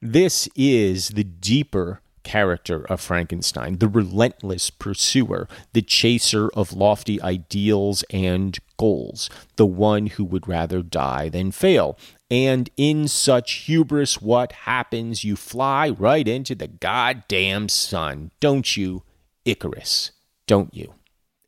this 0.00 0.48
is 0.56 1.10
the 1.10 1.24
deeper 1.24 2.01
character 2.22 2.84
of 2.84 3.00
Frankenstein, 3.00 3.78
the 3.78 3.88
relentless 3.88 4.70
pursuer, 4.70 5.48
the 5.72 5.82
chaser 5.82 6.48
of 6.50 6.72
lofty 6.72 7.20
ideals 7.22 8.04
and 8.10 8.58
goals, 8.76 9.30
the 9.56 9.66
one 9.66 10.06
who 10.06 10.24
would 10.24 10.48
rather 10.48 10.82
die 10.82 11.28
than 11.28 11.52
fail. 11.52 11.98
And 12.30 12.70
in 12.76 13.08
such 13.08 13.52
hubris, 13.66 14.22
what 14.22 14.52
happens? 14.52 15.24
You 15.24 15.36
fly 15.36 15.90
right 15.90 16.26
into 16.26 16.54
the 16.54 16.68
goddamn 16.68 17.68
sun, 17.68 18.30
don't 18.40 18.76
you, 18.76 19.02
Icarus? 19.44 20.12
Don't 20.46 20.74
you? 20.74 20.94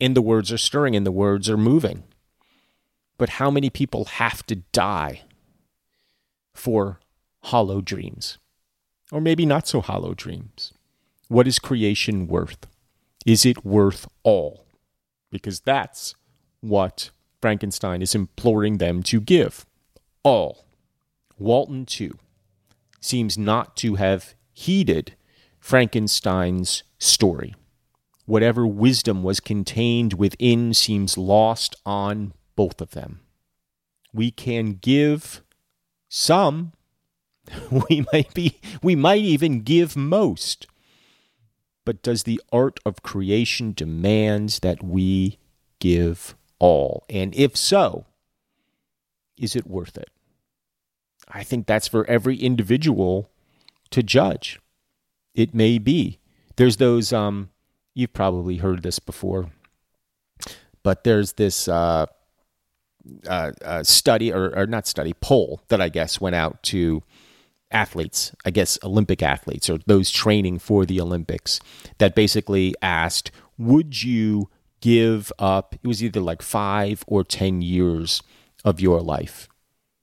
And 0.00 0.16
the 0.16 0.22
words 0.22 0.52
are 0.52 0.58
stirring 0.58 0.94
and 0.94 1.06
the 1.06 1.12
words 1.12 1.48
are 1.48 1.56
moving. 1.56 2.04
But 3.16 3.30
how 3.30 3.50
many 3.50 3.70
people 3.70 4.04
have 4.04 4.44
to 4.46 4.56
die 4.56 5.22
for 6.52 7.00
hollow 7.44 7.80
dreams? 7.80 8.38
Or 9.12 9.20
maybe 9.20 9.46
not 9.46 9.68
so 9.68 9.80
hollow 9.80 10.14
dreams. 10.14 10.72
What 11.28 11.46
is 11.46 11.58
creation 11.58 12.26
worth? 12.26 12.66
Is 13.26 13.46
it 13.46 13.64
worth 13.64 14.06
all? 14.22 14.66
Because 15.30 15.60
that's 15.60 16.14
what 16.60 17.10
Frankenstein 17.40 18.02
is 18.02 18.14
imploring 18.14 18.78
them 18.78 19.02
to 19.04 19.20
give. 19.20 19.66
All. 20.22 20.64
Walton, 21.38 21.84
too, 21.84 22.18
seems 23.00 23.36
not 23.36 23.76
to 23.76 23.96
have 23.96 24.34
heeded 24.52 25.14
Frankenstein's 25.58 26.84
story. 26.98 27.54
Whatever 28.26 28.66
wisdom 28.66 29.22
was 29.22 29.40
contained 29.40 30.14
within 30.14 30.72
seems 30.72 31.18
lost 31.18 31.76
on 31.84 32.32
both 32.56 32.80
of 32.80 32.92
them. 32.92 33.20
We 34.12 34.30
can 34.30 34.78
give 34.80 35.42
some, 36.08 36.72
we 37.88 38.04
might 38.12 38.32
be 38.34 38.58
we 38.82 38.94
might 38.94 39.22
even 39.22 39.62
give 39.62 39.96
most. 39.96 40.66
But 41.84 42.02
does 42.02 42.22
the 42.22 42.40
art 42.50 42.80
of 42.86 43.02
creation 43.02 43.72
demands 43.72 44.60
that 44.60 44.82
we 44.82 45.38
give 45.80 46.34
all? 46.58 47.04
And 47.10 47.34
if 47.34 47.56
so, 47.56 48.06
is 49.36 49.54
it 49.54 49.66
worth 49.66 49.98
it? 49.98 50.08
I 51.28 51.42
think 51.42 51.66
that's 51.66 51.88
for 51.88 52.06
every 52.06 52.36
individual 52.36 53.30
to 53.90 54.02
judge. 54.02 54.60
It 55.34 55.54
may 55.54 55.78
be. 55.78 56.18
There's 56.56 56.76
those 56.78 57.12
um 57.12 57.50
you've 57.94 58.12
probably 58.12 58.58
heard 58.58 58.82
this 58.82 58.98
before, 58.98 59.50
but 60.82 61.04
there's 61.04 61.34
this 61.34 61.68
uh, 61.68 62.06
uh, 63.26 63.52
uh, 63.64 63.82
study 63.82 64.32
or, 64.32 64.56
or 64.56 64.66
not 64.66 64.86
study 64.86 65.14
poll 65.20 65.60
that 65.68 65.80
I 65.80 65.88
guess 65.88 66.20
went 66.20 66.36
out 66.36 66.62
to 66.64 67.02
athletes, 67.74 68.32
I 68.44 68.50
guess 68.50 68.78
Olympic 68.82 69.22
athletes 69.22 69.68
or 69.68 69.78
those 69.86 70.10
training 70.10 70.60
for 70.60 70.86
the 70.86 71.00
Olympics, 71.00 71.60
that 71.98 72.14
basically 72.14 72.74
asked, 72.80 73.30
would 73.58 74.02
you 74.02 74.48
give 74.80 75.32
up? 75.38 75.74
It 75.82 75.86
was 75.86 76.02
either 76.02 76.20
like 76.20 76.42
five 76.42 77.04
or 77.06 77.24
ten 77.24 77.60
years 77.60 78.22
of 78.64 78.80
your 78.80 79.00
life. 79.00 79.48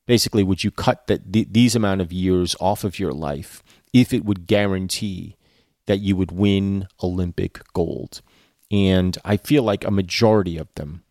Basically, 0.06 0.44
would 0.44 0.64
you 0.64 0.72
cut 0.72 1.08
that 1.08 1.32
th- 1.32 1.48
these 1.52 1.76
amount 1.76 2.02
of 2.02 2.12
years 2.12 2.56
off 2.60 2.84
of 2.84 3.00
your 3.00 3.14
life 3.14 3.64
if 3.94 4.14
it 4.14 4.26
would 4.26 4.48
guarantee 4.48 5.38
that 5.86 6.00
you 6.00 6.16
would 6.16 6.32
win 6.32 6.88
Olympic 7.04 7.60
gold. 7.74 8.22
And 8.70 9.18
I 9.26 9.38
feel 9.38 9.64
like 9.64 9.84
a 9.84 9.92
majority 9.92 10.58
of 10.58 10.74
them 10.76 11.04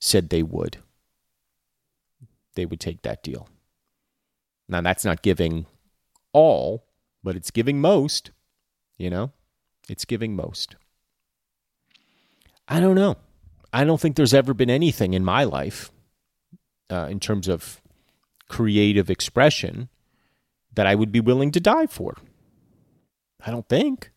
said 0.00 0.28
they 0.28 0.42
would. 0.42 0.78
They 2.54 2.66
would 2.66 2.80
take 2.80 3.02
that 3.02 3.22
deal. 3.22 3.48
Now, 4.68 4.80
that's 4.80 5.04
not 5.04 5.22
giving 5.22 5.66
all, 6.32 6.86
but 7.22 7.36
it's 7.36 7.50
giving 7.50 7.80
most. 7.80 8.30
You 8.98 9.10
know, 9.10 9.32
it's 9.88 10.04
giving 10.04 10.34
most. 10.34 10.76
I 12.68 12.80
don't 12.80 12.94
know. 12.94 13.16
I 13.72 13.84
don't 13.84 14.00
think 14.00 14.16
there's 14.16 14.34
ever 14.34 14.54
been 14.54 14.70
anything 14.70 15.12
in 15.12 15.24
my 15.24 15.44
life 15.44 15.90
uh, 16.90 17.08
in 17.10 17.20
terms 17.20 17.48
of 17.48 17.80
creative 18.48 19.10
expression 19.10 19.88
that 20.74 20.86
I 20.86 20.94
would 20.94 21.12
be 21.12 21.20
willing 21.20 21.50
to 21.52 21.60
die 21.60 21.86
for. 21.86 22.14
I 23.44 23.50
don't 23.50 23.68
think. 23.68 24.12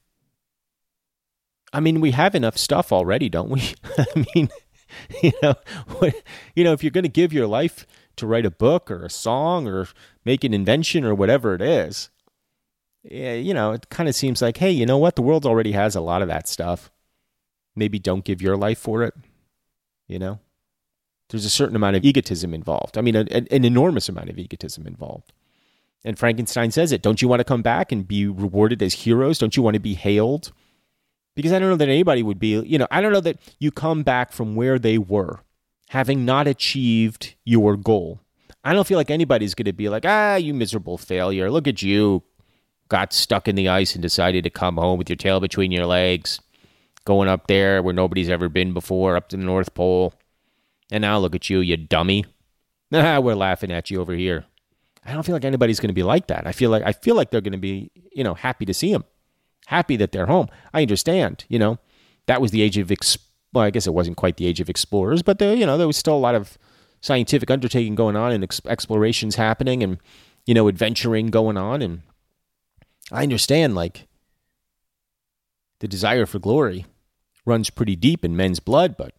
I 1.71 1.79
mean, 1.79 2.01
we 2.01 2.11
have 2.11 2.35
enough 2.35 2.57
stuff 2.57 2.91
already, 2.91 3.29
don't 3.29 3.49
we? 3.49 3.73
I 3.97 4.25
mean, 4.33 4.49
you 5.23 5.31
know, 5.41 5.55
you 6.55 6.63
know, 6.63 6.73
if 6.73 6.83
you're 6.83 6.91
going 6.91 7.03
to 7.03 7.09
give 7.09 7.33
your 7.33 7.47
life 7.47 7.85
to 8.19 8.27
write 8.27 8.45
a 8.45 8.51
book 8.51 8.89
or 8.89 9.03
a 9.03 9.09
song 9.09 9.67
or 9.67 9.87
make 10.23 10.43
an 10.43 10.53
invention 10.53 11.03
or 11.03 11.15
whatever 11.15 11.55
it 11.55 11.61
is, 11.61 12.09
you 13.03 13.53
know, 13.53 13.71
it 13.71 13.89
kind 13.89 14.09
of 14.09 14.15
seems 14.15 14.41
like, 14.41 14.57
hey, 14.57 14.71
you 14.71 14.85
know 14.85 14.97
what? 14.97 15.15
The 15.15 15.21
world 15.21 15.45
already 15.45 15.71
has 15.71 15.95
a 15.95 16.01
lot 16.01 16.21
of 16.21 16.27
that 16.27 16.47
stuff. 16.47 16.91
Maybe 17.75 17.99
don't 17.99 18.25
give 18.25 18.41
your 18.41 18.57
life 18.57 18.79
for 18.79 19.03
it. 19.03 19.13
You 20.07 20.19
know, 20.19 20.39
there's 21.29 21.45
a 21.45 21.49
certain 21.49 21.75
amount 21.75 21.95
of 21.95 22.03
egotism 22.03 22.53
involved. 22.53 22.97
I 22.97 23.01
mean, 23.01 23.15
a, 23.15 23.21
a, 23.31 23.45
an 23.51 23.63
enormous 23.63 24.09
amount 24.09 24.29
of 24.29 24.37
egotism 24.39 24.85
involved. 24.85 25.31
And 26.03 26.17
Frankenstein 26.17 26.71
says 26.71 26.91
it. 26.91 27.01
Don't 27.01 27.21
you 27.21 27.27
want 27.27 27.41
to 27.41 27.45
come 27.45 27.61
back 27.61 27.91
and 27.91 28.07
be 28.07 28.25
rewarded 28.25 28.81
as 28.81 28.93
heroes? 28.93 29.37
Don't 29.37 29.55
you 29.55 29.63
want 29.63 29.75
to 29.75 29.79
be 29.79 29.95
hailed? 29.95 30.51
Because 31.35 31.53
I 31.53 31.59
don't 31.59 31.69
know 31.69 31.75
that 31.75 31.89
anybody 31.89 32.23
would 32.23 32.39
be, 32.39 32.59
you 32.59 32.77
know, 32.77 32.87
I 32.89 33.01
don't 33.01 33.13
know 33.13 33.21
that 33.21 33.37
you 33.59 33.71
come 33.71 34.03
back 34.03 34.31
from 34.31 34.55
where 34.55 34.79
they 34.79 34.97
were, 34.97 35.39
having 35.89 36.23
not 36.23 36.47
achieved 36.47 37.35
your 37.45 37.75
goal. 37.75 38.19
I 38.63 38.73
don't 38.73 38.85
feel 38.85 38.97
like 38.97 39.09
anybody's 39.09 39.55
going 39.55 39.65
to 39.65 39.73
be 39.73 39.89
like, 39.89 40.05
ah, 40.05 40.35
you 40.35 40.53
miserable 40.53 40.99
failure. 40.99 41.49
Look 41.49 41.67
at 41.67 41.81
you. 41.81 42.21
Got 42.89 43.11
stuck 43.11 43.47
in 43.47 43.55
the 43.55 43.69
ice 43.69 43.95
and 43.95 44.01
decided 44.01 44.43
to 44.43 44.51
come 44.51 44.77
home 44.77 44.99
with 44.99 45.09
your 45.09 45.15
tail 45.15 45.39
between 45.39 45.71
your 45.71 45.87
legs, 45.87 46.41
going 47.05 47.27
up 47.27 47.47
there 47.47 47.81
where 47.81 47.93
nobody's 47.93 48.29
ever 48.29 48.49
been 48.49 48.73
before, 48.73 49.15
up 49.15 49.29
to 49.29 49.37
the 49.37 49.43
North 49.43 49.73
Pole. 49.73 50.13
And 50.91 51.01
now 51.01 51.17
look 51.17 51.35
at 51.35 51.49
you, 51.49 51.59
you 51.59 51.77
dummy. 51.77 52.25
Ah, 52.91 53.19
we're 53.19 53.35
laughing 53.35 53.71
at 53.71 53.91
you 53.91 54.01
over 54.01 54.13
here. 54.13 54.45
I 55.05 55.13
don't 55.13 55.21
feel 55.23 55.35
like 55.35 55.45
anybody's 55.45 55.79
going 55.79 55.89
to 55.89 55.93
be 55.93 56.01
like 56.01 56.25
that. 56.25 56.47
I 56.47 56.51
feel 56.51 56.71
like 56.71 56.81
I 56.81 56.91
feel 56.91 57.13
like 57.13 57.29
they're 57.29 57.39
going 57.39 57.51
to 57.51 57.59
be, 57.59 57.91
you 58.11 58.23
know, 58.23 58.33
happy 58.33 58.65
to 58.65 58.73
see 58.73 58.91
him, 58.91 59.03
happy 59.67 59.95
that 59.97 60.11
they're 60.11 60.25
home. 60.25 60.47
I 60.73 60.81
understand, 60.81 61.45
you 61.49 61.59
know, 61.59 61.77
that 62.25 62.41
was 62.41 62.49
the 62.49 62.63
age 62.63 62.79
of 62.79 62.91
ex- 62.91 63.19
well, 63.53 63.63
I 63.63 63.69
guess 63.69 63.87
it 63.87 63.93
wasn't 63.93 64.17
quite 64.17 64.37
the 64.37 64.45
age 64.45 64.59
of 64.59 64.69
explorers, 64.69 65.21
but 65.21 65.39
there, 65.39 65.55
you 65.55 65.65
know, 65.65 65.77
there 65.77 65.87
was 65.87 65.97
still 65.97 66.15
a 66.15 66.17
lot 66.17 66.35
of 66.35 66.57
scientific 67.01 67.49
undertaking 67.49 67.95
going 67.95 68.15
on 68.15 68.31
and 68.31 68.43
ex- 68.43 68.61
explorations 68.65 69.35
happening 69.35 69.81
and 69.81 69.99
you 70.45 70.53
know, 70.53 70.67
adventuring 70.67 71.27
going 71.27 71.57
on 71.57 71.81
and 71.81 72.01
I 73.11 73.23
understand 73.23 73.75
like 73.75 74.07
the 75.79 75.87
desire 75.87 76.25
for 76.25 76.39
glory 76.39 76.85
runs 77.45 77.69
pretty 77.69 77.95
deep 77.95 78.25
in 78.25 78.35
men's 78.35 78.59
blood, 78.59 78.97
but 78.97 79.13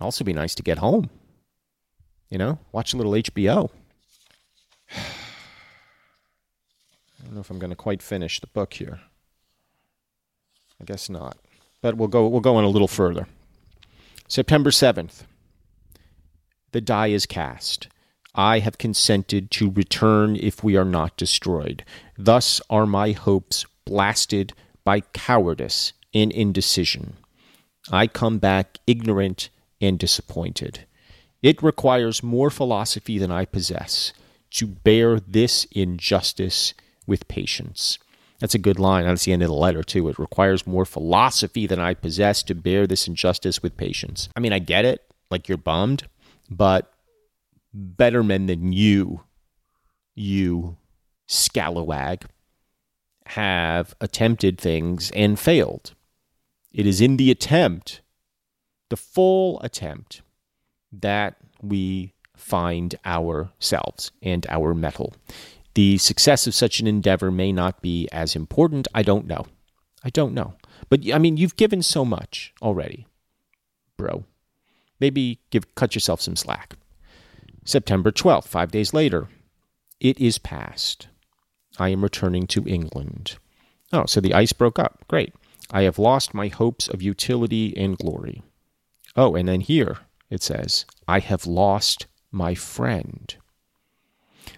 also 0.00 0.24
be 0.24 0.32
nice 0.32 0.54
to 0.54 0.62
get 0.62 0.78
home. 0.78 1.10
You 2.28 2.38
know, 2.38 2.58
watch 2.72 2.92
a 2.92 2.96
little 2.96 3.12
HBO. 3.12 3.70
I 4.90 5.00
don't 7.24 7.34
know 7.34 7.40
if 7.40 7.50
I'm 7.50 7.58
going 7.58 7.70
to 7.70 7.76
quite 7.76 8.02
finish 8.02 8.40
the 8.40 8.46
book 8.46 8.74
here. 8.74 9.00
I 10.80 10.84
guess 10.84 11.08
not. 11.08 11.38
But 11.82 11.96
we'll 11.96 12.08
go 12.08 12.26
we'll 12.26 12.40
go 12.40 12.56
on 12.56 12.64
a 12.64 12.68
little 12.68 12.88
further. 12.88 13.26
September 14.28 14.70
7th. 14.70 15.22
The 16.72 16.80
die 16.80 17.08
is 17.08 17.26
cast. 17.26 17.88
I 18.34 18.58
have 18.58 18.76
consented 18.76 19.50
to 19.52 19.70
return 19.70 20.36
if 20.36 20.62
we 20.62 20.76
are 20.76 20.84
not 20.84 21.16
destroyed. 21.16 21.84
Thus 22.18 22.60
are 22.68 22.86
my 22.86 23.12
hopes 23.12 23.64
blasted 23.86 24.52
by 24.84 25.00
cowardice 25.00 25.92
and 26.12 26.32
indecision. 26.32 27.16
I 27.90 28.08
come 28.08 28.38
back 28.38 28.78
ignorant 28.86 29.48
and 29.80 29.98
disappointed. 29.98 30.80
It 31.42 31.62
requires 31.62 32.22
more 32.22 32.50
philosophy 32.50 33.18
than 33.18 33.30
I 33.30 33.44
possess 33.44 34.12
to 34.50 34.66
bear 34.66 35.20
this 35.20 35.66
injustice 35.72 36.74
with 37.06 37.28
patience. 37.28 37.98
That's 38.38 38.54
a 38.54 38.58
good 38.58 38.78
line. 38.78 39.04
That's 39.04 39.24
the 39.24 39.32
end 39.32 39.42
of 39.42 39.48
the 39.48 39.54
letter, 39.54 39.82
too. 39.82 40.08
It 40.08 40.18
requires 40.18 40.66
more 40.66 40.84
philosophy 40.84 41.66
than 41.66 41.80
I 41.80 41.94
possess 41.94 42.42
to 42.44 42.54
bear 42.54 42.86
this 42.86 43.08
injustice 43.08 43.62
with 43.62 43.76
patience. 43.76 44.28
I 44.36 44.40
mean, 44.40 44.52
I 44.52 44.58
get 44.58 44.84
it. 44.84 45.02
Like, 45.30 45.48
you're 45.48 45.58
bummed, 45.58 46.06
but 46.50 46.92
better 47.72 48.22
men 48.22 48.46
than 48.46 48.72
you, 48.72 49.22
you 50.14 50.76
scalawag, 51.28 52.24
have 53.26 53.94
attempted 54.00 54.58
things 54.58 55.10
and 55.12 55.38
failed. 55.38 55.94
It 56.72 56.86
is 56.86 57.00
in 57.00 57.16
the 57.16 57.30
attempt, 57.30 58.02
the 58.90 58.96
full 58.96 59.60
attempt, 59.62 60.22
that 60.92 61.36
we 61.60 62.12
find 62.36 62.94
ourselves 63.04 64.12
and 64.22 64.46
our 64.48 64.74
mettle. 64.74 65.14
The 65.76 65.98
success 65.98 66.46
of 66.46 66.54
such 66.54 66.80
an 66.80 66.86
endeavor 66.86 67.30
may 67.30 67.52
not 67.52 67.82
be 67.82 68.08
as 68.10 68.34
important. 68.34 68.88
I 68.94 69.02
don't 69.02 69.26
know. 69.26 69.44
I 70.02 70.08
don't 70.08 70.32
know. 70.32 70.54
But 70.88 71.00
I 71.12 71.18
mean, 71.18 71.36
you've 71.36 71.56
given 71.56 71.82
so 71.82 72.02
much 72.02 72.54
already, 72.62 73.06
bro. 73.98 74.24
Maybe 75.00 75.38
give 75.50 75.74
cut 75.74 75.94
yourself 75.94 76.22
some 76.22 76.34
slack. 76.34 76.76
September 77.66 78.10
12th, 78.10 78.46
five 78.46 78.70
days 78.70 78.94
later. 78.94 79.28
It 80.00 80.18
is 80.18 80.38
past. 80.38 81.08
I 81.78 81.90
am 81.90 82.02
returning 82.02 82.46
to 82.46 82.66
England. 82.66 83.36
Oh, 83.92 84.06
so 84.06 84.18
the 84.18 84.32
ice 84.32 84.54
broke 84.54 84.78
up. 84.78 85.04
Great. 85.08 85.34
I 85.70 85.82
have 85.82 85.98
lost 85.98 86.32
my 86.32 86.48
hopes 86.48 86.88
of 86.88 87.02
utility 87.02 87.76
and 87.76 87.98
glory. 87.98 88.42
Oh, 89.14 89.34
and 89.34 89.46
then 89.46 89.60
here, 89.60 89.98
it 90.30 90.42
says, 90.42 90.86
I 91.06 91.18
have 91.18 91.46
lost 91.46 92.06
my 92.32 92.54
friend. 92.54 93.36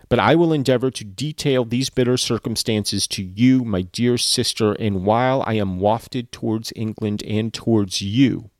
But 0.09 0.19
I 0.19 0.35
will 0.35 0.53
endeavor 0.53 0.91
to 0.91 1.05
detail 1.05 1.65
these 1.65 1.91
bitter 1.91 2.17
circumstances 2.17 3.07
to 3.09 3.23
you, 3.23 3.65
my 3.65 3.83
dear 3.83 4.17
sister, 4.17 4.73
and 4.73 5.05
while 5.05 5.43
I 5.47 5.55
am 5.55 5.81
wafted 5.81 6.33
towards 6.33 6.73
England 6.75 7.23
and 7.25 7.53
towards 7.53 8.01
you, 8.01 8.51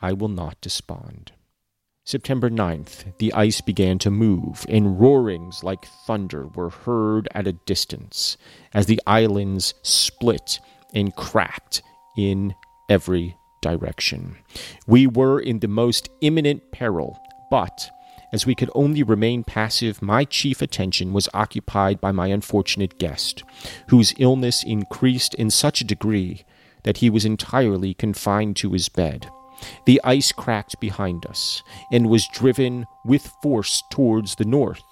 I 0.00 0.12
will 0.12 0.28
not 0.28 0.60
despond. 0.60 1.32
September 2.04 2.50
9th, 2.50 3.16
the 3.16 3.32
ice 3.32 3.62
began 3.62 3.98
to 3.98 4.10
move, 4.10 4.66
and 4.68 5.00
roarings 5.00 5.64
like 5.64 5.86
thunder 6.06 6.46
were 6.48 6.68
heard 6.68 7.26
at 7.34 7.46
a 7.46 7.52
distance 7.52 8.36
as 8.74 8.86
the 8.86 9.00
islands 9.06 9.72
split 9.82 10.60
and 10.92 11.16
cracked 11.16 11.82
in 12.16 12.54
every 12.90 13.34
direction. 13.62 14.36
We 14.86 15.06
were 15.06 15.40
in 15.40 15.60
the 15.60 15.68
most 15.68 16.10
imminent 16.20 16.70
peril, 16.70 17.18
but 17.50 17.90
As 18.34 18.46
we 18.46 18.56
could 18.56 18.70
only 18.74 19.04
remain 19.04 19.44
passive, 19.44 20.02
my 20.02 20.24
chief 20.24 20.60
attention 20.60 21.12
was 21.12 21.28
occupied 21.32 22.00
by 22.00 22.10
my 22.10 22.26
unfortunate 22.26 22.98
guest, 22.98 23.44
whose 23.90 24.12
illness 24.18 24.64
increased 24.64 25.34
in 25.34 25.50
such 25.50 25.80
a 25.80 25.84
degree 25.84 26.44
that 26.82 26.96
he 26.96 27.08
was 27.08 27.24
entirely 27.24 27.94
confined 27.94 28.56
to 28.56 28.72
his 28.72 28.88
bed. 28.88 29.30
The 29.86 30.00
ice 30.02 30.32
cracked 30.32 30.80
behind 30.80 31.26
us 31.26 31.62
and 31.92 32.10
was 32.10 32.26
driven 32.26 32.86
with 33.04 33.30
force 33.40 33.84
towards 33.92 34.34
the 34.34 34.44
north. 34.44 34.82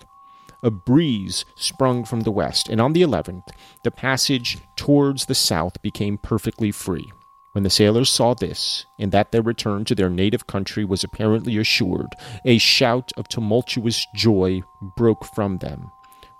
A 0.62 0.70
breeze 0.70 1.44
sprung 1.56 2.04
from 2.04 2.20
the 2.20 2.30
west, 2.30 2.68
and 2.68 2.80
on 2.80 2.92
the 2.92 3.02
11th, 3.02 3.48
the 3.82 3.90
passage 3.90 4.58
towards 4.76 5.26
the 5.26 5.34
south 5.34 5.82
became 5.82 6.16
perfectly 6.16 6.70
free. 6.70 7.10
When 7.52 7.64
the 7.64 7.70
sailors 7.70 8.08
saw 8.08 8.32
this, 8.32 8.86
and 8.98 9.12
that 9.12 9.30
their 9.30 9.42
return 9.42 9.84
to 9.84 9.94
their 9.94 10.08
native 10.08 10.46
country 10.46 10.86
was 10.86 11.04
apparently 11.04 11.58
assured, 11.58 12.14
a 12.46 12.56
shout 12.56 13.12
of 13.18 13.28
tumultuous 13.28 14.06
joy 14.14 14.62
broke 14.96 15.24
from 15.34 15.58
them, 15.58 15.90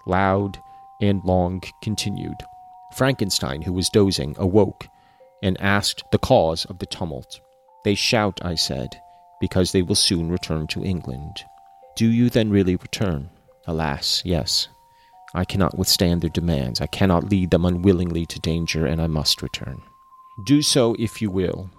loud 0.06 0.58
and 1.02 1.22
long 1.22 1.62
continued. 1.82 2.36
Frankenstein, 2.94 3.62
who 3.62 3.74
was 3.74 3.90
dozing, 3.90 4.34
awoke 4.38 4.88
and 5.42 5.60
asked 5.60 6.04
the 6.12 6.18
cause 6.18 6.64
of 6.66 6.78
the 6.78 6.86
tumult. 6.86 7.40
They 7.84 7.94
shout, 7.94 8.40
I 8.42 8.54
said, 8.54 9.00
because 9.40 9.72
they 9.72 9.82
will 9.82 9.96
soon 9.96 10.30
return 10.30 10.66
to 10.68 10.84
England. 10.84 11.44
Do 11.96 12.06
you 12.06 12.30
then 12.30 12.50
really 12.50 12.76
return? 12.76 13.28
Alas, 13.66 14.22
yes. 14.24 14.68
I 15.34 15.44
cannot 15.44 15.76
withstand 15.76 16.22
their 16.22 16.30
demands. 16.30 16.80
I 16.80 16.86
cannot 16.86 17.28
lead 17.28 17.50
them 17.50 17.64
unwillingly 17.64 18.24
to 18.26 18.40
danger, 18.40 18.86
and 18.86 19.00
I 19.00 19.08
must 19.08 19.42
return. 19.42 19.82
Do 20.42 20.62
so 20.62 20.94
if 20.98 21.20
you 21.20 21.30
will, 21.30 21.70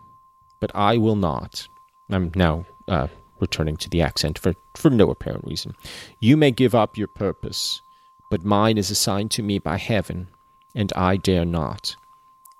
but 0.59 0.71
I 0.75 0.97
will 0.97 1.15
not. 1.15 1.67
I'm 2.09 2.31
now 2.35 2.65
uh, 2.87 3.07
returning 3.39 3.77
to 3.77 3.89
the 3.89 4.01
accent 4.01 4.37
for, 4.37 4.53
for 4.75 4.89
no 4.89 5.09
apparent 5.09 5.45
reason. 5.45 5.73
You 6.19 6.37
may 6.37 6.51
give 6.51 6.75
up 6.75 6.97
your 6.97 7.07
purpose, 7.07 7.81
but 8.29 8.45
mine 8.45 8.77
is 8.77 8.91
assigned 8.91 9.31
to 9.31 9.43
me 9.43 9.59
by 9.59 9.77
heaven, 9.77 10.27
and 10.75 10.93
I 10.95 11.17
dare 11.17 11.45
not. 11.45 11.95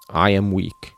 I 0.09 0.31
am 0.31 0.51
weak, 0.51 0.95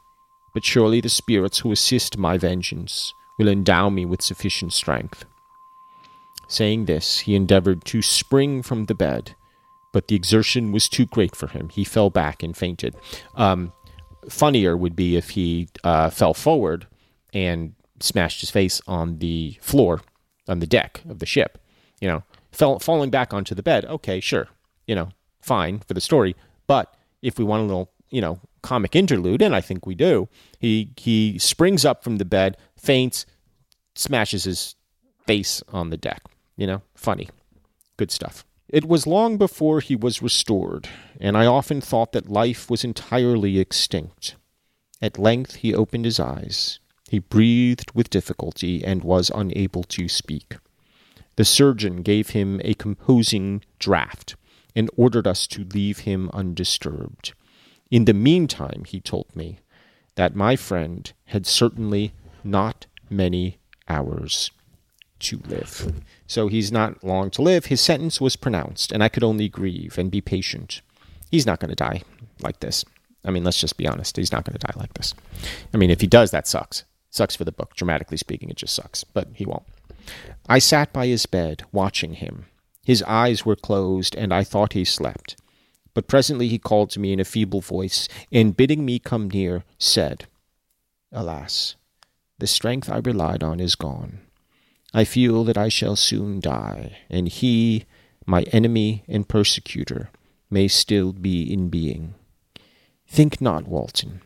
but 0.53 0.65
surely 0.65 1.01
the 1.01 1.09
spirits 1.09 1.59
who 1.59 1.71
assist 1.71 2.17
my 2.17 2.37
vengeance 2.37 3.13
will 3.37 3.47
endow 3.47 3.89
me 3.89 4.05
with 4.05 4.21
sufficient 4.21 4.73
strength. 4.73 5.25
Saying 6.47 6.85
this, 6.85 7.19
he 7.19 7.35
endeavored 7.35 7.85
to 7.85 8.01
spring 8.01 8.61
from 8.61 8.85
the 8.85 8.95
bed, 8.95 9.35
but 9.91 10.07
the 10.07 10.15
exertion 10.15 10.71
was 10.71 10.87
too 10.87 11.05
great 11.05 11.35
for 11.35 11.47
him. 11.47 11.69
He 11.69 11.83
fell 11.83 12.09
back 12.09 12.43
and 12.43 12.55
fainted. 12.55 12.95
Um, 13.35 13.73
funnier 14.29 14.75
would 14.75 14.95
be 14.95 15.15
if 15.15 15.31
he 15.31 15.69
uh, 15.83 16.09
fell 16.09 16.33
forward 16.33 16.87
and 17.33 17.73
smashed 17.99 18.41
his 18.41 18.51
face 18.51 18.81
on 18.87 19.19
the 19.19 19.57
floor, 19.61 20.01
on 20.47 20.59
the 20.59 20.67
deck 20.67 21.01
of 21.09 21.19
the 21.19 21.25
ship. 21.25 21.57
You 22.01 22.07
know, 22.07 22.23
fell, 22.51 22.79
falling 22.79 23.09
back 23.09 23.33
onto 23.33 23.55
the 23.55 23.63
bed. 23.63 23.85
Okay, 23.85 24.19
sure. 24.19 24.47
You 24.87 24.95
know, 24.95 25.09
fine 25.41 25.79
for 25.79 25.93
the 25.93 26.01
story. 26.01 26.35
But 26.67 26.93
if 27.21 27.37
we 27.37 27.45
want 27.45 27.63
a 27.63 27.65
little, 27.65 27.91
you 28.09 28.21
know, 28.21 28.39
comic 28.61 28.95
interlude, 28.95 29.41
and 29.41 29.55
I 29.55 29.61
think 29.61 29.85
we 29.85 29.95
do, 29.95 30.27
he 30.59 30.91
he 30.97 31.37
springs 31.39 31.85
up 31.85 32.03
from 32.03 32.17
the 32.17 32.25
bed, 32.25 32.57
faints, 32.77 33.25
smashes 33.95 34.43
his 34.43 34.75
face 35.25 35.63
on 35.69 35.89
the 35.89 35.97
deck. 35.97 36.23
You 36.57 36.67
know, 36.67 36.81
funny, 36.95 37.29
good 37.97 38.11
stuff. 38.11 38.45
It 38.67 38.85
was 38.87 39.05
long 39.05 39.37
before 39.37 39.79
he 39.79 39.95
was 39.95 40.23
restored, 40.23 40.89
and 41.19 41.37
I 41.37 41.45
often 41.45 41.81
thought 41.81 42.13
that 42.13 42.29
life 42.31 42.69
was 42.69 42.83
entirely 42.83 43.59
extinct. 43.59 44.35
At 45.01 45.19
length 45.19 45.57
he 45.57 45.73
opened 45.73 46.05
his 46.05 46.19
eyes. 46.19 46.79
He 47.07 47.19
breathed 47.19 47.91
with 47.93 48.09
difficulty 48.09 48.83
and 48.83 49.03
was 49.03 49.31
unable 49.33 49.83
to 49.83 50.09
speak. 50.09 50.55
The 51.35 51.45
surgeon 51.45 52.01
gave 52.01 52.29
him 52.29 52.59
a 52.63 52.73
composing 52.73 53.63
draught 53.77 54.35
and 54.75 54.89
ordered 54.97 55.27
us 55.27 55.45
to 55.47 55.63
leave 55.63 55.99
him 55.99 56.31
undisturbed. 56.33 57.33
In 57.91 58.05
the 58.05 58.13
meantime, 58.13 58.83
he 58.87 58.99
told 58.99 59.35
me 59.35 59.59
that 60.15 60.35
my 60.35 60.55
friend 60.55 61.11
had 61.25 61.45
certainly 61.45 62.13
not 62.43 62.87
many 63.09 63.59
hours 63.87 64.49
to 65.25 65.41
live. 65.47 66.03
So 66.27 66.47
he's 66.47 66.71
not 66.71 67.03
long 67.03 67.29
to 67.31 67.41
live. 67.41 67.65
His 67.65 67.81
sentence 67.81 68.19
was 68.19 68.35
pronounced, 68.35 68.91
and 68.91 69.03
I 69.03 69.09
could 69.09 69.23
only 69.23 69.49
grieve 69.49 69.97
and 69.97 70.09
be 70.09 70.21
patient. 70.21 70.81
He's 71.29 71.45
not 71.45 71.59
going 71.59 71.69
to 71.69 71.75
die 71.75 72.03
like 72.41 72.59
this. 72.59 72.85
I 73.23 73.31
mean, 73.31 73.43
let's 73.43 73.59
just 73.59 73.77
be 73.77 73.87
honest. 73.87 74.17
He's 74.17 74.31
not 74.31 74.45
going 74.45 74.57
to 74.57 74.67
die 74.67 74.79
like 74.79 74.93
this. 74.93 75.13
I 75.73 75.77
mean, 75.77 75.89
if 75.89 76.01
he 76.01 76.07
does, 76.07 76.31
that 76.31 76.47
sucks. 76.47 76.83
Sucks 77.09 77.35
for 77.35 77.43
the 77.43 77.51
book. 77.51 77.75
Dramatically 77.75 78.17
speaking, 78.17 78.49
it 78.49 78.57
just 78.57 78.75
sucks, 78.75 79.03
but 79.03 79.29
he 79.33 79.45
won't. 79.45 79.63
I 80.47 80.59
sat 80.59 80.93
by 80.93 81.07
his 81.07 81.25
bed, 81.25 81.63
watching 81.71 82.13
him. 82.13 82.45
His 82.83 83.01
eyes 83.03 83.45
were 83.45 83.55
closed, 83.55 84.15
and 84.15 84.33
I 84.33 84.43
thought 84.43 84.73
he 84.73 84.85
slept. 84.85 85.35
But 85.95 86.07
presently 86.07 86.49
he 86.49 86.59
called 86.59 86.91
to 86.91 86.99
me 86.99 87.13
in 87.13 87.19
a 87.19 87.25
feeble 87.25 87.61
voice, 87.61 88.07
and 88.31 88.55
bidding 88.55 88.85
me 88.85 88.99
come 88.99 89.29
near, 89.29 89.63
said, 89.79 90.27
Alas, 91.11 91.75
the 92.37 92.47
strength 92.47 92.89
I 92.89 92.97
relied 92.97 93.41
on 93.41 93.59
is 93.59 93.75
gone. 93.75 94.19
I 94.95 95.03
feel 95.03 95.43
that 95.43 95.57
I 95.57 95.67
shall 95.67 95.97
soon 95.97 96.39
die, 96.39 96.99
and 97.09 97.27
he, 97.27 97.83
my 98.25 98.43
enemy 98.53 99.03
and 99.09 99.27
persecutor, 99.27 100.09
may 100.49 100.69
still 100.69 101.11
be 101.11 101.51
in 101.51 101.67
being. 101.67 102.15
Think 103.05 103.41
not, 103.41 103.67
Walton, 103.67 104.21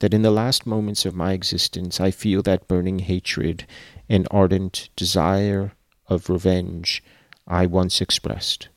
that 0.00 0.12
in 0.12 0.20
the 0.20 0.30
last 0.30 0.66
moments 0.66 1.06
of 1.06 1.14
my 1.14 1.32
existence 1.32 2.02
I 2.02 2.10
feel 2.10 2.42
that 2.42 2.68
burning 2.68 2.98
hatred 2.98 3.66
and 4.10 4.28
ardent 4.30 4.90
desire 4.94 5.72
of 6.06 6.28
revenge 6.28 7.02
I 7.46 7.64
once 7.64 8.02
expressed. 8.02 8.68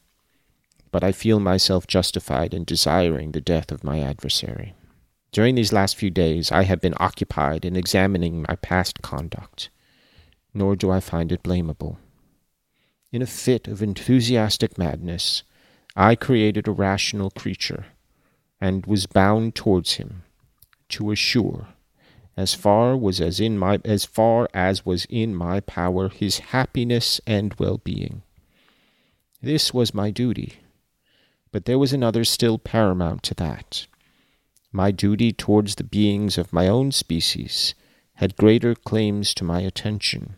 But 0.93 1.03
I 1.03 1.11
feel 1.11 1.41
myself 1.41 1.87
justified 1.87 2.53
in 2.53 2.63
desiring 2.63 3.33
the 3.33 3.41
death 3.41 3.69
of 3.69 3.83
my 3.83 3.99
adversary. 3.99 4.75
During 5.33 5.55
these 5.55 5.73
last 5.73 5.97
few 5.97 6.09
days 6.09 6.53
I 6.53 6.63
have 6.63 6.79
been 6.79 6.95
occupied 7.01 7.65
in 7.65 7.75
examining 7.75 8.45
my 8.47 8.55
past 8.55 9.01
conduct 9.01 9.69
nor 10.53 10.75
do 10.75 10.91
I 10.91 10.99
find 10.99 11.31
it 11.31 11.43
blamable. 11.43 11.97
In 13.11 13.21
a 13.21 13.27
fit 13.27 13.67
of 13.67 13.81
enthusiastic 13.81 14.77
madness, 14.77 15.43
I 15.95 16.15
created 16.15 16.67
a 16.67 16.71
rational 16.71 17.31
creature, 17.31 17.85
and 18.59 18.85
was 18.85 19.05
bound 19.05 19.55
towards 19.55 19.93
him, 19.93 20.23
to 20.89 21.11
assure, 21.11 21.67
as 22.35 22.53
far 22.53 22.97
was 22.97 23.21
as 23.21 23.39
in 23.39 23.57
my 23.57 23.79
as 23.85 24.05
far 24.05 24.47
as 24.53 24.85
was 24.85 25.05
in 25.05 25.35
my 25.35 25.59
power, 25.59 26.09
his 26.09 26.39
happiness 26.39 27.21
and 27.27 27.53
well-being. 27.55 28.23
This 29.41 29.73
was 29.73 29.93
my 29.93 30.09
duty, 30.09 30.59
but 31.51 31.65
there 31.65 31.77
was 31.77 31.93
another 31.93 32.23
still 32.23 32.57
paramount 32.57 33.21
to 33.23 33.35
that. 33.35 33.85
My 34.71 34.89
duty 34.89 35.31
towards 35.31 35.75
the 35.75 35.83
beings 35.83 36.37
of 36.39 36.53
my 36.53 36.67
own 36.67 36.91
species 36.91 37.75
had 38.15 38.37
greater 38.37 38.73
claims 38.73 39.33
to 39.35 39.43
my 39.43 39.61
attention 39.61 40.35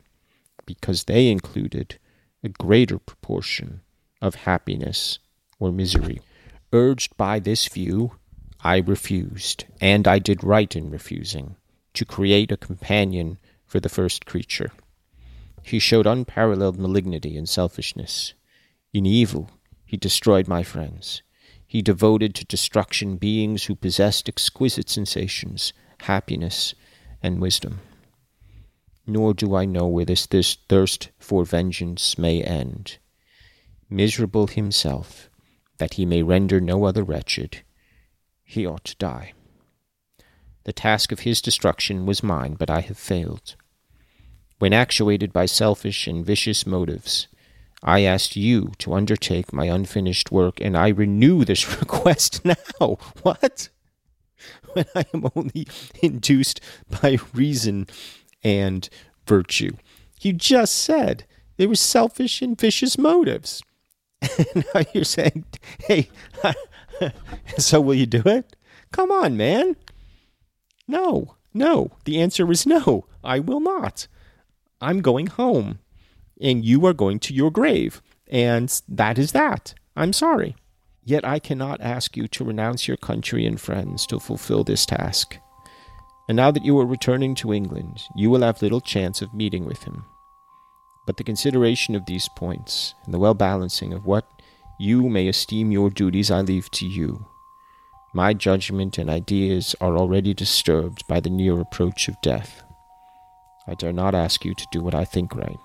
because 0.65 1.03
they 1.03 1.29
included 1.29 1.97
a 2.43 2.49
greater 2.49 2.99
proportion 2.99 3.81
of 4.21 4.35
happiness 4.35 5.19
or 5.59 5.71
misery. 5.71 6.21
Urged 6.71 7.15
by 7.17 7.39
this 7.39 7.67
view, 7.67 8.13
I 8.61 8.77
refused, 8.77 9.65
and 9.79 10.07
I 10.07 10.19
did 10.19 10.43
right 10.43 10.75
in 10.75 10.89
refusing, 10.89 11.55
to 11.93 12.05
create 12.05 12.51
a 12.51 12.57
companion 12.57 13.37
for 13.65 13.79
the 13.79 13.89
first 13.89 14.25
creature. 14.25 14.71
He 15.63 15.79
showed 15.79 16.05
unparalleled 16.05 16.77
malignity 16.77 17.37
and 17.37 17.47
selfishness. 17.47 18.33
In 18.93 19.05
evil, 19.05 19.49
he 19.85 19.97
destroyed 19.97 20.47
my 20.47 20.63
friends. 20.63 21.21
He 21.65 21.81
devoted 21.81 22.35
to 22.35 22.45
destruction 22.45 23.17
beings 23.17 23.65
who 23.65 23.75
possessed 23.75 24.29
exquisite 24.29 24.89
sensations, 24.89 25.73
happiness, 26.01 26.75
and 27.23 27.41
wisdom 27.41 27.79
nor 29.07 29.33
do 29.33 29.55
I 29.55 29.65
know 29.65 29.87
where 29.87 30.05
this, 30.05 30.25
this 30.25 30.55
thirst 30.67 31.09
for 31.19 31.45
vengeance 31.45 32.17
may 32.17 32.41
end. 32.41 32.97
Miserable 33.89 34.47
himself, 34.47 35.29
that 35.77 35.95
he 35.95 36.05
may 36.05 36.23
render 36.23 36.59
no 36.59 36.85
other 36.85 37.03
wretched, 37.03 37.61
he 38.43 38.65
ought 38.65 38.85
to 38.85 38.95
die. 38.97 39.33
The 40.63 40.73
task 40.73 41.11
of 41.11 41.19
his 41.19 41.41
destruction 41.41 42.05
was 42.05 42.23
mine, 42.23 42.55
but 42.55 42.69
I 42.69 42.81
have 42.81 42.97
failed. 42.97 43.55
When 44.57 44.73
actuated 44.73 45.31
by 45.31 45.45
selfish 45.45 46.07
and 46.07 46.25
vicious 46.25 46.65
motives, 46.65 47.27
I 47.83 48.01
asked 48.01 48.35
you 48.35 48.71
to 48.79 48.93
undertake 48.93 49.53
my 49.53 49.65
unfinished 49.65 50.31
work, 50.31 50.59
and 50.59 50.75
I 50.75 50.87
renew 50.87 51.45
this 51.45 51.79
request 51.79 52.43
now. 52.43 52.97
What? 53.21 53.69
When 54.73 54.85
I 54.95 55.05
am 55.13 55.29
only 55.35 55.67
induced 56.01 56.61
by 57.01 57.19
reason 57.33 57.87
and 58.45 58.87
virtue. 59.27 59.73
You 60.21 60.33
just 60.33 60.77
said 60.77 61.25
there 61.57 61.67
were 61.67 61.75
selfish 61.75 62.41
and 62.41 62.59
vicious 62.59 62.97
motives. 62.97 63.63
And 64.21 64.65
now 64.75 64.81
you're 64.93 65.03
saying, 65.03 65.45
hey, 65.79 66.09
so 67.57 67.81
will 67.81 67.95
you 67.95 68.05
do 68.05 68.21
it? 68.25 68.55
Come 68.91 69.11
on, 69.11 69.35
man. 69.35 69.75
No, 70.87 71.35
no. 71.53 71.91
The 72.05 72.21
answer 72.21 72.49
is 72.51 72.65
no, 72.65 73.05
I 73.23 73.39
will 73.39 73.59
not. 73.59 74.07
I'm 74.81 75.01
going 75.01 75.27
home. 75.27 75.79
and 76.41 76.65
you 76.65 76.85
are 76.85 76.93
going 76.93 77.19
to 77.19 77.33
your 77.33 77.51
grave. 77.51 78.01
And 78.27 78.69
that 78.89 79.17
is 79.17 79.31
that. 79.31 79.73
I'm 79.95 80.13
sorry. 80.13 80.55
Yet 81.03 81.23
I 81.25 81.39
cannot 81.39 81.81
ask 81.81 82.17
you 82.17 82.27
to 82.29 82.43
renounce 82.43 82.87
your 82.87 82.97
country 82.97 83.45
and 83.45 83.59
friends 83.59 84.05
to 84.07 84.19
fulfill 84.19 84.63
this 84.63 84.85
task. 84.85 85.37
And 86.27 86.35
now 86.35 86.51
that 86.51 86.65
you 86.65 86.79
are 86.79 86.85
returning 86.85 87.35
to 87.35 87.53
England, 87.53 88.07
you 88.15 88.29
will 88.29 88.41
have 88.41 88.61
little 88.61 88.81
chance 88.81 89.21
of 89.21 89.33
meeting 89.33 89.65
with 89.65 89.83
him. 89.83 90.05
But 91.05 91.17
the 91.17 91.23
consideration 91.23 91.95
of 91.95 92.05
these 92.05 92.27
points, 92.35 92.95
and 93.05 93.13
the 93.13 93.19
well 93.19 93.35
balancing 93.35 93.93
of 93.93 94.05
what 94.05 94.27
you 94.79 95.07
may 95.07 95.27
esteem 95.27 95.71
your 95.71 95.89
duties, 95.89 96.31
I 96.31 96.41
leave 96.41 96.69
to 96.71 96.87
you. 96.87 97.27
My 98.13 98.33
judgment 98.33 98.97
and 98.97 99.09
ideas 99.09 99.75
are 99.79 99.97
already 99.97 100.33
disturbed 100.33 101.05
by 101.07 101.19
the 101.19 101.29
near 101.29 101.59
approach 101.59 102.07
of 102.07 102.19
death. 102.21 102.63
I 103.67 103.75
dare 103.75 103.93
not 103.93 104.15
ask 104.15 104.45
you 104.45 104.53
to 104.55 104.67
do 104.71 104.81
what 104.81 104.95
I 104.95 105.05
think 105.05 105.35
right, 105.35 105.59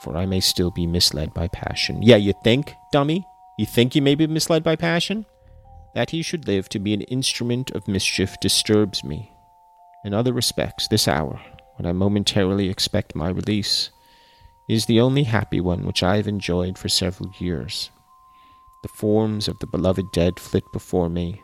for 0.00 0.16
I 0.16 0.26
may 0.26 0.40
still 0.40 0.70
be 0.70 0.86
misled 0.86 1.34
by 1.34 1.48
passion. 1.48 2.02
Yeah, 2.02 2.16
you 2.16 2.34
think, 2.44 2.74
dummy? 2.92 3.26
You 3.58 3.66
think 3.66 3.94
you 3.94 4.02
may 4.02 4.14
be 4.14 4.26
misled 4.26 4.62
by 4.62 4.76
passion? 4.76 5.26
That 5.94 6.10
he 6.10 6.22
should 6.22 6.46
live 6.46 6.68
to 6.70 6.78
be 6.78 6.94
an 6.94 7.02
instrument 7.02 7.70
of 7.72 7.88
mischief 7.88 8.38
disturbs 8.40 9.02
me. 9.02 9.32
In 10.04 10.14
other 10.14 10.32
respects, 10.32 10.88
this 10.88 11.06
hour, 11.06 11.40
when 11.76 11.86
I 11.86 11.92
momentarily 11.92 12.68
expect 12.68 13.14
my 13.14 13.28
release, 13.28 13.90
is 14.68 14.86
the 14.86 15.00
only 15.00 15.24
happy 15.24 15.60
one 15.60 15.84
which 15.84 16.02
I 16.02 16.16
have 16.16 16.28
enjoyed 16.28 16.78
for 16.78 16.88
several 16.88 17.32
years. 17.38 17.90
The 18.82 18.88
forms 18.88 19.46
of 19.46 19.58
the 19.58 19.66
beloved 19.66 20.10
dead 20.12 20.40
flit 20.40 20.64
before 20.72 21.10
me, 21.10 21.42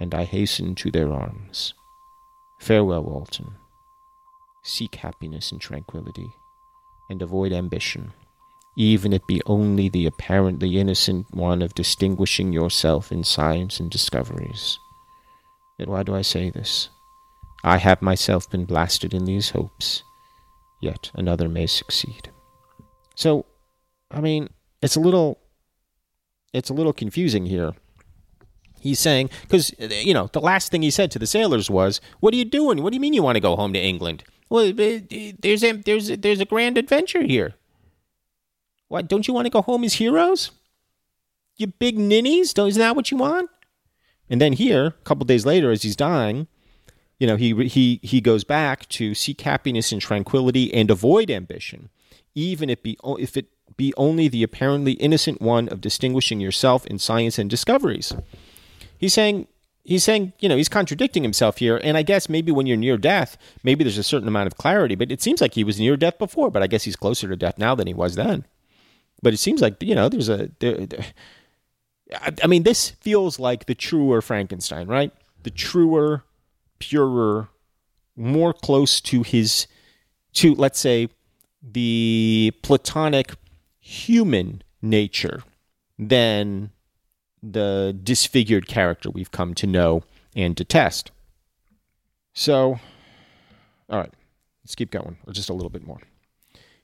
and 0.00 0.14
I 0.14 0.24
hasten 0.24 0.74
to 0.76 0.90
their 0.90 1.12
arms. 1.12 1.74
Farewell, 2.58 3.02
Walton. 3.02 3.56
Seek 4.62 4.94
happiness 4.94 5.52
and 5.52 5.60
tranquillity, 5.60 6.32
and 7.10 7.20
avoid 7.20 7.52
ambition, 7.52 8.12
even 8.76 9.12
it 9.12 9.26
be 9.26 9.42
only 9.44 9.88
the 9.88 10.06
apparently 10.06 10.78
innocent 10.78 11.26
one 11.34 11.60
of 11.60 11.74
distinguishing 11.74 12.52
yourself 12.52 13.12
in 13.12 13.22
science 13.22 13.80
and 13.80 13.90
discoveries. 13.90 14.78
Yet 15.78 15.88
why 15.88 16.04
do 16.04 16.14
I 16.14 16.22
say 16.22 16.48
this? 16.48 16.88
I 17.64 17.78
have 17.78 18.02
myself 18.02 18.50
been 18.50 18.64
blasted 18.64 19.14
in 19.14 19.24
these 19.24 19.50
hopes, 19.50 20.02
yet 20.80 21.10
another 21.14 21.48
may 21.48 21.66
succeed. 21.66 22.30
So, 23.14 23.46
I 24.10 24.20
mean, 24.20 24.48
it's 24.82 24.96
a 24.96 25.00
little 25.00 25.38
it's 26.52 26.70
a 26.70 26.74
little 26.74 26.92
confusing 26.92 27.46
here. 27.46 27.72
He's 28.80 28.98
saying 28.98 29.30
because 29.42 29.72
you 29.78 30.12
know 30.12 30.28
the 30.32 30.40
last 30.40 30.70
thing 30.70 30.82
he 30.82 30.90
said 30.90 31.10
to 31.12 31.18
the 31.18 31.26
sailors 31.26 31.70
was, 31.70 32.00
"What 32.20 32.34
are 32.34 32.36
you 32.36 32.44
doing? 32.44 32.82
What 32.82 32.90
do 32.90 32.96
you 32.96 33.00
mean 33.00 33.14
you 33.14 33.22
want 33.22 33.36
to 33.36 33.40
go 33.40 33.54
home 33.54 33.72
to 33.74 33.78
England? 33.78 34.24
Well, 34.48 34.72
eh, 34.78 35.00
eh, 35.10 35.32
there's 35.38 35.62
a 35.62 35.72
there's 35.72 36.10
a, 36.10 36.16
there's 36.16 36.40
a 36.40 36.44
grand 36.44 36.76
adventure 36.76 37.22
here. 37.22 37.54
What 38.88 39.06
don't 39.06 39.28
you 39.28 39.34
want 39.34 39.46
to 39.46 39.50
go 39.50 39.62
home 39.62 39.84
as 39.84 39.94
heroes? 39.94 40.50
You 41.56 41.68
big 41.68 41.96
ninnies? 41.96 42.52
Don't, 42.52 42.68
isn't 42.68 42.80
that 42.80 42.96
what 42.96 43.12
you 43.12 43.16
want?" 43.16 43.50
And 44.28 44.40
then 44.40 44.54
here, 44.54 44.86
a 44.86 45.04
couple 45.04 45.26
days 45.26 45.46
later, 45.46 45.70
as 45.70 45.82
he's 45.82 45.96
dying, 45.96 46.48
you 47.18 47.26
know, 47.26 47.36
he 47.36 47.68
he 47.68 48.00
he 48.02 48.20
goes 48.20 48.44
back 48.44 48.88
to 48.90 49.14
seek 49.14 49.40
happiness 49.42 49.92
and 49.92 50.00
tranquility 50.00 50.72
and 50.72 50.90
avoid 50.90 51.30
ambition 51.30 51.88
even 52.34 52.70
if, 52.70 52.82
be, 52.82 52.98
if 53.18 53.36
it 53.36 53.46
be 53.76 53.92
only 53.96 54.28
the 54.28 54.42
apparently 54.42 54.92
innocent 54.92 55.40
one 55.40 55.68
of 55.68 55.80
distinguishing 55.80 56.40
yourself 56.40 56.86
in 56.86 56.98
science 56.98 57.38
and 57.38 57.48
discoveries. 57.48 58.14
He's 58.98 59.14
saying 59.14 59.46
he's 59.84 60.04
saying, 60.04 60.32
you 60.38 60.48
know, 60.48 60.56
he's 60.56 60.68
contradicting 60.68 61.22
himself 61.22 61.58
here. 61.58 61.80
And 61.82 61.96
I 61.96 62.02
guess 62.02 62.28
maybe 62.28 62.52
when 62.52 62.66
you're 62.66 62.76
near 62.76 62.96
death, 62.96 63.36
maybe 63.64 63.82
there's 63.82 63.98
a 63.98 64.04
certain 64.04 64.28
amount 64.28 64.46
of 64.46 64.56
clarity, 64.56 64.94
but 64.94 65.10
it 65.10 65.20
seems 65.20 65.40
like 65.40 65.54
he 65.54 65.64
was 65.64 65.80
near 65.80 65.96
death 65.96 66.18
before, 66.18 66.50
but 66.50 66.62
I 66.62 66.68
guess 66.68 66.84
he's 66.84 66.96
closer 66.96 67.28
to 67.28 67.36
death 67.36 67.58
now 67.58 67.74
than 67.74 67.88
he 67.88 67.94
was 67.94 68.14
then. 68.14 68.46
But 69.22 69.32
it 69.32 69.38
seems 69.38 69.60
like, 69.60 69.82
you 69.82 69.94
know, 69.94 70.08
there's 70.08 70.28
a, 70.28 70.50
there, 70.60 70.86
there, 70.86 71.04
I 72.42 72.46
mean, 72.46 72.62
this 72.62 72.90
feels 72.90 73.40
like 73.40 73.66
the 73.66 73.74
truer 73.74 74.20
Frankenstein, 74.20 74.86
right? 74.86 75.12
The 75.42 75.50
truer, 75.50 76.24
purer, 76.82 77.48
more 78.16 78.52
close 78.52 79.00
to 79.00 79.22
his, 79.22 79.68
to, 80.32 80.52
let's 80.56 80.80
say, 80.80 81.08
the 81.62 82.52
platonic 82.62 83.34
human 83.78 84.62
nature 84.82 85.44
than 85.96 86.70
the 87.40 87.96
disfigured 88.02 88.66
character 88.66 89.10
we've 89.10 89.30
come 89.30 89.54
to 89.54 89.66
know 89.66 90.02
and 90.34 90.56
detest. 90.56 91.12
So, 92.34 92.80
all 93.88 94.00
right, 94.00 94.12
let's 94.64 94.74
keep 94.74 94.90
going, 94.90 95.18
or 95.24 95.32
just 95.32 95.50
a 95.50 95.54
little 95.54 95.70
bit 95.70 95.86
more. 95.86 96.00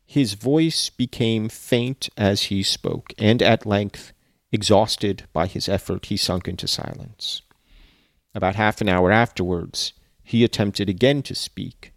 His 0.06 0.34
voice 0.34 0.90
became 0.90 1.48
faint 1.48 2.08
as 2.16 2.44
he 2.44 2.62
spoke, 2.62 3.12
and 3.18 3.42
at 3.42 3.66
length, 3.66 4.12
exhausted 4.52 5.24
by 5.32 5.48
his 5.48 5.68
effort, 5.68 6.06
he 6.06 6.16
sunk 6.16 6.46
into 6.46 6.68
silence. 6.68 7.42
About 8.38 8.54
half 8.54 8.80
an 8.80 8.88
hour 8.88 9.10
afterwards, 9.10 9.94
he 10.22 10.44
attempted 10.44 10.88
again 10.88 11.22
to 11.22 11.34
speak, 11.34 11.92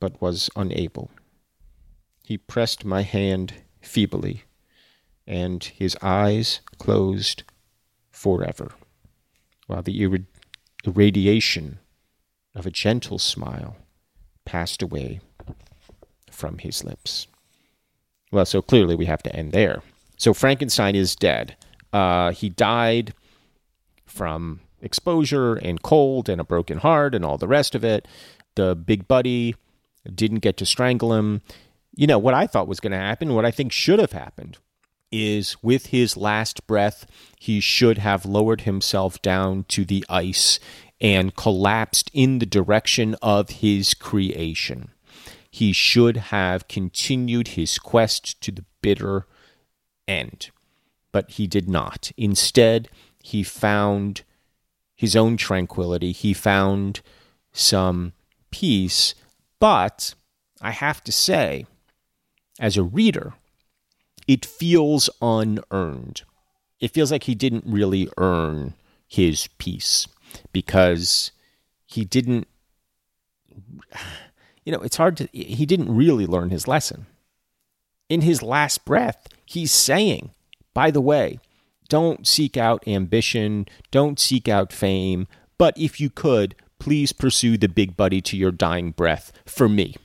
but 0.00 0.18
was 0.18 0.48
unable. 0.56 1.10
He 2.24 2.38
pressed 2.38 2.86
my 2.86 3.02
hand 3.02 3.52
feebly, 3.82 4.44
and 5.26 5.62
his 5.62 5.94
eyes 6.00 6.60
closed 6.78 7.42
forever, 8.10 8.72
while 9.66 9.82
the 9.82 10.02
ir- 10.02 10.24
irradiation 10.86 11.80
of 12.54 12.64
a 12.64 12.70
gentle 12.70 13.18
smile 13.18 13.76
passed 14.46 14.80
away 14.80 15.20
from 16.30 16.56
his 16.56 16.82
lips. 16.82 17.26
Well, 18.32 18.46
so 18.46 18.62
clearly 18.62 18.94
we 18.94 19.04
have 19.04 19.22
to 19.24 19.36
end 19.36 19.52
there. 19.52 19.82
So 20.16 20.32
Frankenstein 20.32 20.94
is 20.94 21.14
dead. 21.14 21.56
Uh, 21.92 22.30
he 22.30 22.48
died 22.48 23.12
from 24.06 24.60
exposure 24.84 25.54
and 25.54 25.82
cold 25.82 26.28
and 26.28 26.40
a 26.40 26.44
broken 26.44 26.78
heart 26.78 27.14
and 27.14 27.24
all 27.24 27.38
the 27.38 27.48
rest 27.48 27.74
of 27.74 27.84
it. 27.84 28.06
The 28.54 28.74
big 28.74 29.08
buddy 29.08 29.56
didn't 30.14 30.40
get 30.40 30.56
to 30.58 30.66
strangle 30.66 31.14
him 31.14 31.42
you 31.96 32.06
know, 32.06 32.18
what 32.18 32.34
I 32.34 32.46
thought 32.46 32.68
was 32.68 32.80
going 32.80 32.92
to 32.92 32.98
happen, 32.98 33.34
what 33.34 33.44
I 33.44 33.50
think 33.50 33.72
should 33.72 33.98
have 33.98 34.12
happened, 34.12 34.58
is 35.12 35.62
with 35.62 35.86
his 35.86 36.16
last 36.16 36.66
breath, 36.66 37.06
he 37.38 37.60
should 37.60 37.98
have 37.98 38.26
lowered 38.26 38.62
himself 38.62 39.22
down 39.22 39.64
to 39.68 39.84
the 39.84 40.04
ice 40.08 40.58
and 41.00 41.36
collapsed 41.36 42.10
in 42.12 42.38
the 42.38 42.46
direction 42.46 43.14
of 43.22 43.50
his 43.50 43.94
creation. 43.94 44.90
He 45.50 45.72
should 45.72 46.16
have 46.16 46.66
continued 46.66 47.48
his 47.48 47.78
quest 47.78 48.40
to 48.42 48.50
the 48.50 48.64
bitter 48.80 49.26
end, 50.08 50.50
but 51.12 51.32
he 51.32 51.46
did 51.46 51.68
not. 51.68 52.10
Instead, 52.16 52.88
he 53.22 53.44
found 53.44 54.24
his 55.04 55.14
own 55.14 55.36
tranquility, 55.36 56.12
he 56.12 56.32
found 56.32 57.02
some 57.52 58.14
peace, 58.50 59.14
but 59.60 60.14
I 60.62 60.70
have 60.70 61.04
to 61.04 61.12
say, 61.12 61.66
as 62.58 62.78
a 62.78 62.82
reader, 62.82 63.34
it 64.26 64.46
feels 64.46 65.10
unearned. 65.20 66.22
It 66.80 66.92
feels 66.92 67.12
like 67.12 67.24
he 67.24 67.34
didn't 67.34 67.64
really 67.66 68.08
earn 68.16 68.72
his 69.06 69.48
peace 69.58 70.08
because 70.52 71.32
he 71.84 72.06
didn't, 72.06 72.48
you 74.64 74.72
know, 74.72 74.80
it's 74.80 74.96
hard 74.96 75.18
to, 75.18 75.28
he 75.32 75.66
didn't 75.66 75.94
really 75.94 76.26
learn 76.26 76.48
his 76.48 76.66
lesson. 76.66 77.04
In 78.08 78.22
his 78.22 78.42
last 78.42 78.86
breath, 78.86 79.28
he's 79.44 79.70
saying, 79.70 80.30
by 80.72 80.90
the 80.90 81.02
way, 81.02 81.38
don't 81.88 82.26
seek 82.26 82.56
out 82.56 82.86
ambition, 82.86 83.66
don't 83.90 84.18
seek 84.18 84.48
out 84.48 84.72
fame, 84.72 85.26
but 85.58 85.76
if 85.76 86.00
you 86.00 86.10
could, 86.10 86.54
please 86.78 87.12
pursue 87.12 87.56
the 87.56 87.68
big 87.68 87.96
buddy 87.96 88.20
to 88.20 88.36
your 88.36 88.50
dying 88.50 88.90
breath 88.90 89.32
for 89.46 89.68
me. 89.68 89.96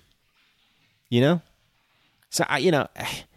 You 1.09 1.21
know? 1.21 1.41
So 2.29 2.45
I, 2.47 2.59
you 2.59 2.71
know, 2.71 2.87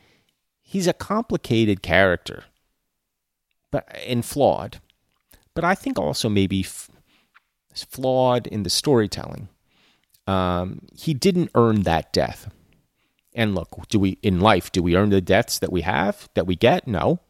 he's 0.62 0.86
a 0.86 0.92
complicated 0.92 1.82
character, 1.82 2.44
but 3.70 3.88
and 4.06 4.24
flawed. 4.24 4.80
But 5.54 5.64
I 5.64 5.74
think 5.74 5.98
also 5.98 6.28
maybe 6.28 6.60
f- 6.60 6.90
flawed 7.74 8.46
in 8.46 8.62
the 8.62 8.70
storytelling. 8.70 9.48
Um, 10.26 10.80
he 10.94 11.14
didn't 11.14 11.50
earn 11.54 11.82
that 11.82 12.12
death. 12.12 12.50
And 13.34 13.54
look, 13.54 13.88
do 13.88 13.98
we 13.98 14.18
in 14.22 14.40
life 14.40 14.70
do 14.70 14.82
we 14.82 14.94
earn 14.94 15.10
the 15.10 15.20
deaths 15.20 15.58
that 15.58 15.72
we 15.72 15.82
have 15.82 16.28
that 16.34 16.46
we 16.46 16.54
get? 16.54 16.86
No, 16.86 17.20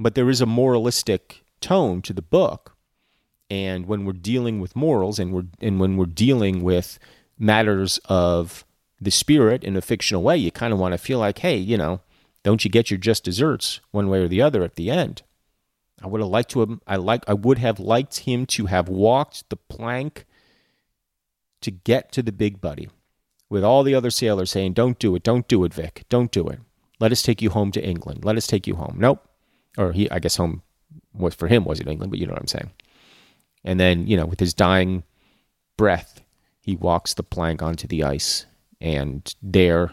but 0.00 0.14
there 0.14 0.30
is 0.30 0.40
a 0.40 0.46
moralistic 0.46 1.44
tone 1.60 2.00
to 2.02 2.12
the 2.12 2.22
book. 2.22 2.74
And 3.50 3.86
when 3.86 4.04
we're 4.04 4.12
dealing 4.12 4.60
with 4.60 4.74
morals, 4.74 5.18
and 5.18 5.32
we're 5.32 5.46
and 5.60 5.78
when 5.78 5.96
we're 5.96 6.06
dealing 6.06 6.62
with 6.62 6.98
matters 7.38 7.98
of 8.06 8.64
the 9.00 9.10
spirit 9.10 9.64
in 9.64 9.76
a 9.76 9.82
fictional 9.82 10.22
way, 10.22 10.36
you 10.36 10.50
kind 10.50 10.72
of 10.72 10.78
want 10.78 10.92
to 10.92 10.98
feel 10.98 11.18
like, 11.18 11.38
hey, 11.38 11.56
you 11.56 11.76
know, 11.76 12.00
don't 12.42 12.64
you 12.64 12.70
get 12.70 12.90
your 12.90 12.98
just 12.98 13.24
desserts 13.24 13.80
one 13.90 14.08
way 14.08 14.20
or 14.20 14.28
the 14.28 14.42
other 14.42 14.62
at 14.62 14.76
the 14.76 14.90
end? 14.90 15.22
I 16.02 16.06
would 16.06 16.20
have 16.20 16.30
liked 16.30 16.50
to 16.52 16.60
have, 16.60 16.80
I 16.86 16.96
like 16.96 17.28
I 17.28 17.34
would 17.34 17.58
have 17.58 17.78
liked 17.78 18.20
him 18.20 18.46
to 18.46 18.66
have 18.66 18.88
walked 18.88 19.50
the 19.50 19.56
plank 19.56 20.24
to 21.60 21.70
get 21.70 22.10
to 22.12 22.22
the 22.22 22.32
big 22.32 22.60
buddy 22.60 22.88
with 23.50 23.64
all 23.64 23.82
the 23.82 23.94
other 23.94 24.10
sailors 24.10 24.50
saying, 24.50 24.72
Don't 24.74 24.98
do 24.98 25.14
it, 25.16 25.22
don't 25.22 25.46
do 25.48 25.64
it, 25.64 25.74
Vic, 25.74 26.04
don't 26.08 26.30
do 26.30 26.46
it. 26.48 26.60
Let 27.00 27.12
us 27.12 27.22
take 27.22 27.42
you 27.42 27.50
home 27.50 27.72
to 27.72 27.84
England. 27.84 28.24
Let 28.24 28.36
us 28.36 28.46
take 28.46 28.66
you 28.66 28.76
home. 28.76 28.96
Nope. 28.98 29.26
Or 29.78 29.92
he, 29.92 30.10
I 30.10 30.18
guess 30.18 30.36
home 30.36 30.62
was 31.14 31.34
for 31.34 31.48
him 31.48 31.64
was 31.64 31.80
in 31.80 31.88
England, 31.88 32.10
but 32.10 32.18
you 32.18 32.26
know 32.26 32.32
what 32.32 32.42
I'm 32.42 32.48
saying. 32.48 32.70
And 33.64 33.78
then, 33.78 34.06
you 34.06 34.16
know, 34.16 34.26
with 34.26 34.40
his 34.40 34.54
dying 34.54 35.04
breath, 35.76 36.22
he 36.60 36.76
walks 36.76 37.14
the 37.14 37.22
plank 37.22 37.62
onto 37.62 37.86
the 37.86 38.04
ice. 38.04 38.46
And 38.80 39.32
there, 39.42 39.92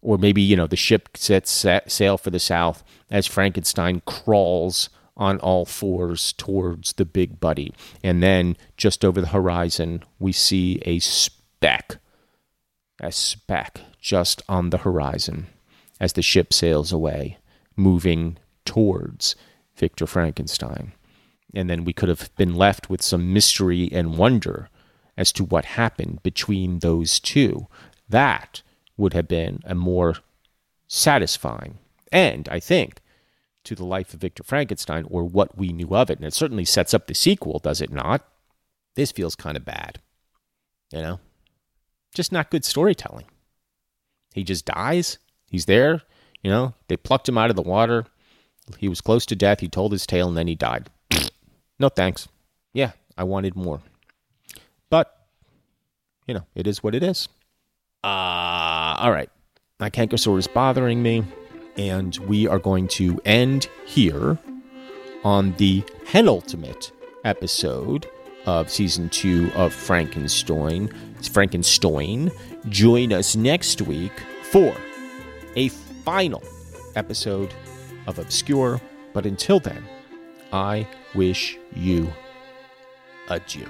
or 0.00 0.18
maybe, 0.18 0.42
you 0.42 0.56
know, 0.56 0.66
the 0.66 0.76
ship 0.76 1.16
sets 1.16 1.66
sail 1.88 2.18
for 2.18 2.30
the 2.30 2.38
south 2.38 2.84
as 3.10 3.26
Frankenstein 3.26 4.02
crawls 4.06 4.88
on 5.16 5.38
all 5.40 5.64
fours 5.64 6.32
towards 6.34 6.92
the 6.94 7.04
big 7.04 7.40
buddy. 7.40 7.74
And 8.02 8.22
then 8.22 8.56
just 8.76 9.04
over 9.04 9.20
the 9.20 9.28
horizon, 9.28 10.04
we 10.18 10.32
see 10.32 10.80
a 10.84 10.98
speck, 10.98 11.98
a 13.00 13.10
speck 13.10 13.80
just 14.00 14.42
on 14.48 14.70
the 14.70 14.78
horizon 14.78 15.46
as 15.98 16.12
the 16.12 16.22
ship 16.22 16.52
sails 16.52 16.92
away, 16.92 17.38
moving 17.76 18.38
towards 18.66 19.34
Victor 19.76 20.06
Frankenstein. 20.06 20.92
And 21.54 21.70
then 21.70 21.84
we 21.84 21.92
could 21.92 22.08
have 22.08 22.34
been 22.36 22.54
left 22.54 22.90
with 22.90 23.00
some 23.00 23.32
mystery 23.32 23.88
and 23.90 24.18
wonder 24.18 24.68
as 25.16 25.32
to 25.32 25.44
what 25.44 25.64
happened 25.64 26.22
between 26.22 26.80
those 26.80 27.18
two. 27.18 27.66
That 28.08 28.62
would 28.96 29.14
have 29.14 29.28
been 29.28 29.60
a 29.64 29.74
more 29.74 30.16
satisfying 30.86 31.78
end, 32.12 32.48
I 32.50 32.60
think, 32.60 33.00
to 33.64 33.74
the 33.74 33.84
life 33.84 34.12
of 34.12 34.20
Victor 34.20 34.42
Frankenstein 34.42 35.06
or 35.08 35.24
what 35.24 35.56
we 35.56 35.72
knew 35.72 35.94
of 35.94 36.10
it. 36.10 36.18
And 36.18 36.26
it 36.26 36.34
certainly 36.34 36.64
sets 36.64 36.92
up 36.92 37.06
the 37.06 37.14
sequel, 37.14 37.58
does 37.58 37.80
it 37.80 37.92
not? 37.92 38.26
This 38.94 39.12
feels 39.12 39.34
kind 39.34 39.56
of 39.56 39.64
bad. 39.64 40.00
You 40.92 41.02
know? 41.02 41.20
Just 42.14 42.32
not 42.32 42.50
good 42.50 42.64
storytelling. 42.64 43.26
He 44.34 44.44
just 44.44 44.66
dies. 44.66 45.18
He's 45.50 45.66
there. 45.66 46.02
You 46.42 46.50
know, 46.50 46.74
they 46.88 46.96
plucked 46.96 47.28
him 47.28 47.38
out 47.38 47.50
of 47.50 47.56
the 47.56 47.62
water. 47.62 48.06
He 48.78 48.88
was 48.88 49.00
close 49.00 49.26
to 49.26 49.36
death. 49.36 49.60
He 49.60 49.68
told 49.68 49.92
his 49.92 50.06
tale 50.06 50.28
and 50.28 50.36
then 50.36 50.48
he 50.48 50.54
died. 50.54 50.90
no 51.78 51.88
thanks. 51.88 52.28
Yeah, 52.72 52.92
I 53.16 53.24
wanted 53.24 53.56
more. 53.56 53.80
But, 54.90 55.26
you 56.26 56.34
know, 56.34 56.46
it 56.54 56.66
is 56.66 56.82
what 56.82 56.94
it 56.94 57.02
is. 57.02 57.28
Uh, 58.04 58.96
all 58.98 59.12
right. 59.12 59.30
My 59.78 59.90
sore 60.16 60.38
is 60.38 60.46
bothering 60.46 61.02
me. 61.02 61.24
And 61.76 62.16
we 62.26 62.48
are 62.48 62.58
going 62.58 62.88
to 62.88 63.20
end 63.24 63.68
here 63.84 64.38
on 65.24 65.52
the 65.54 65.84
penultimate 66.06 66.90
episode 67.24 68.08
of 68.46 68.70
season 68.70 69.08
two 69.10 69.50
of 69.54 69.74
Frankenstein. 69.74 70.90
It's 71.18 71.28
Frankenstein. 71.28 72.30
Join 72.68 73.12
us 73.12 73.36
next 73.36 73.82
week 73.82 74.12
for 74.50 74.74
a 75.56 75.68
final 75.68 76.42
episode 76.94 77.52
of 78.06 78.18
Obscure. 78.18 78.80
But 79.12 79.26
until 79.26 79.60
then, 79.60 79.84
I 80.52 80.86
wish 81.14 81.58
you 81.74 82.12
adieu. 83.28 83.66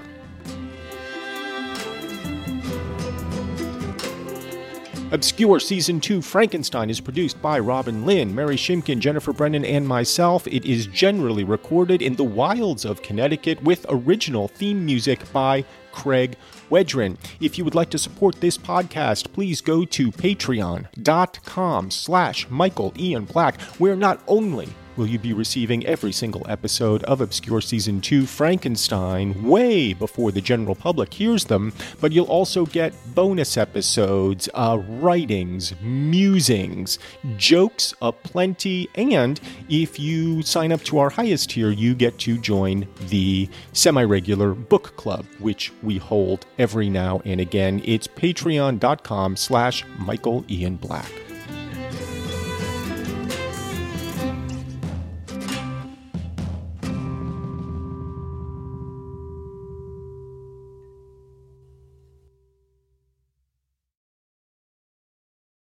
Obscure 5.09 5.61
Season 5.61 6.01
2 6.01 6.21
Frankenstein 6.21 6.89
is 6.89 6.99
produced 6.99 7.41
by 7.41 7.59
Robin 7.59 8.05
Lynn, 8.05 8.35
Mary 8.35 8.57
Shimkin, 8.57 8.99
Jennifer 8.99 9.31
Brennan, 9.31 9.63
and 9.63 9.87
myself. 9.87 10.45
It 10.47 10.65
is 10.65 10.85
generally 10.87 11.45
recorded 11.45 12.01
in 12.01 12.17
the 12.17 12.25
wilds 12.25 12.83
of 12.83 13.01
Connecticut 13.01 13.63
with 13.63 13.85
original 13.87 14.49
theme 14.49 14.85
music 14.85 15.21
by 15.31 15.63
Craig 15.93 16.35
Wedren. 16.69 17.17
If 17.39 17.57
you 17.57 17.63
would 17.65 17.75
like 17.75 17.89
to 17.91 17.97
support 17.97 18.41
this 18.41 18.57
podcast, 18.57 19.33
please 19.33 19.61
go 19.61 19.85
to 19.85 20.11
patreon.com 20.11 21.91
slash 21.91 22.49
Michael 22.49 22.93
Ian 22.97 23.25
Black, 23.25 23.59
where 23.79 23.95
not 23.95 24.21
only 24.27 24.69
will 24.97 25.07
you 25.07 25.19
be 25.19 25.33
receiving 25.33 25.85
every 25.85 26.11
single 26.11 26.45
episode 26.49 27.03
of 27.03 27.21
Obscure 27.21 27.61
Season 27.61 28.01
2 28.01 28.25
Frankenstein 28.25 29.43
way 29.43 29.93
before 29.93 30.31
the 30.31 30.41
general 30.41 30.75
public 30.75 31.13
hears 31.13 31.45
them, 31.45 31.73
but 32.01 32.11
you'll 32.11 32.25
also 32.25 32.65
get 32.65 32.93
bonus 33.13 33.57
episodes, 33.57 34.49
uh, 34.53 34.79
writings, 34.87 35.73
musings, 35.81 36.99
jokes 37.37 37.93
aplenty, 38.01 38.89
and 38.95 39.39
if 39.69 39.99
you 39.99 40.41
sign 40.41 40.71
up 40.71 40.81
to 40.83 40.97
our 40.97 41.09
highest 41.09 41.51
tier, 41.51 41.69
you 41.69 41.93
get 41.93 42.17
to 42.19 42.37
join 42.37 42.87
the 43.09 43.47
semi 43.73 44.03
regular 44.03 44.53
book 44.53 44.95
club, 44.97 45.25
which 45.39 45.71
we 45.83 45.97
hold 45.97 46.45
every 46.57 46.89
now 46.89 47.21
and 47.25 47.39
again. 47.39 47.81
It's 47.85 48.07
patreon.com 48.07 49.35
slash 49.35 49.85
Michael 49.99 50.43
Ian 50.49 50.77
Black. 50.77 51.26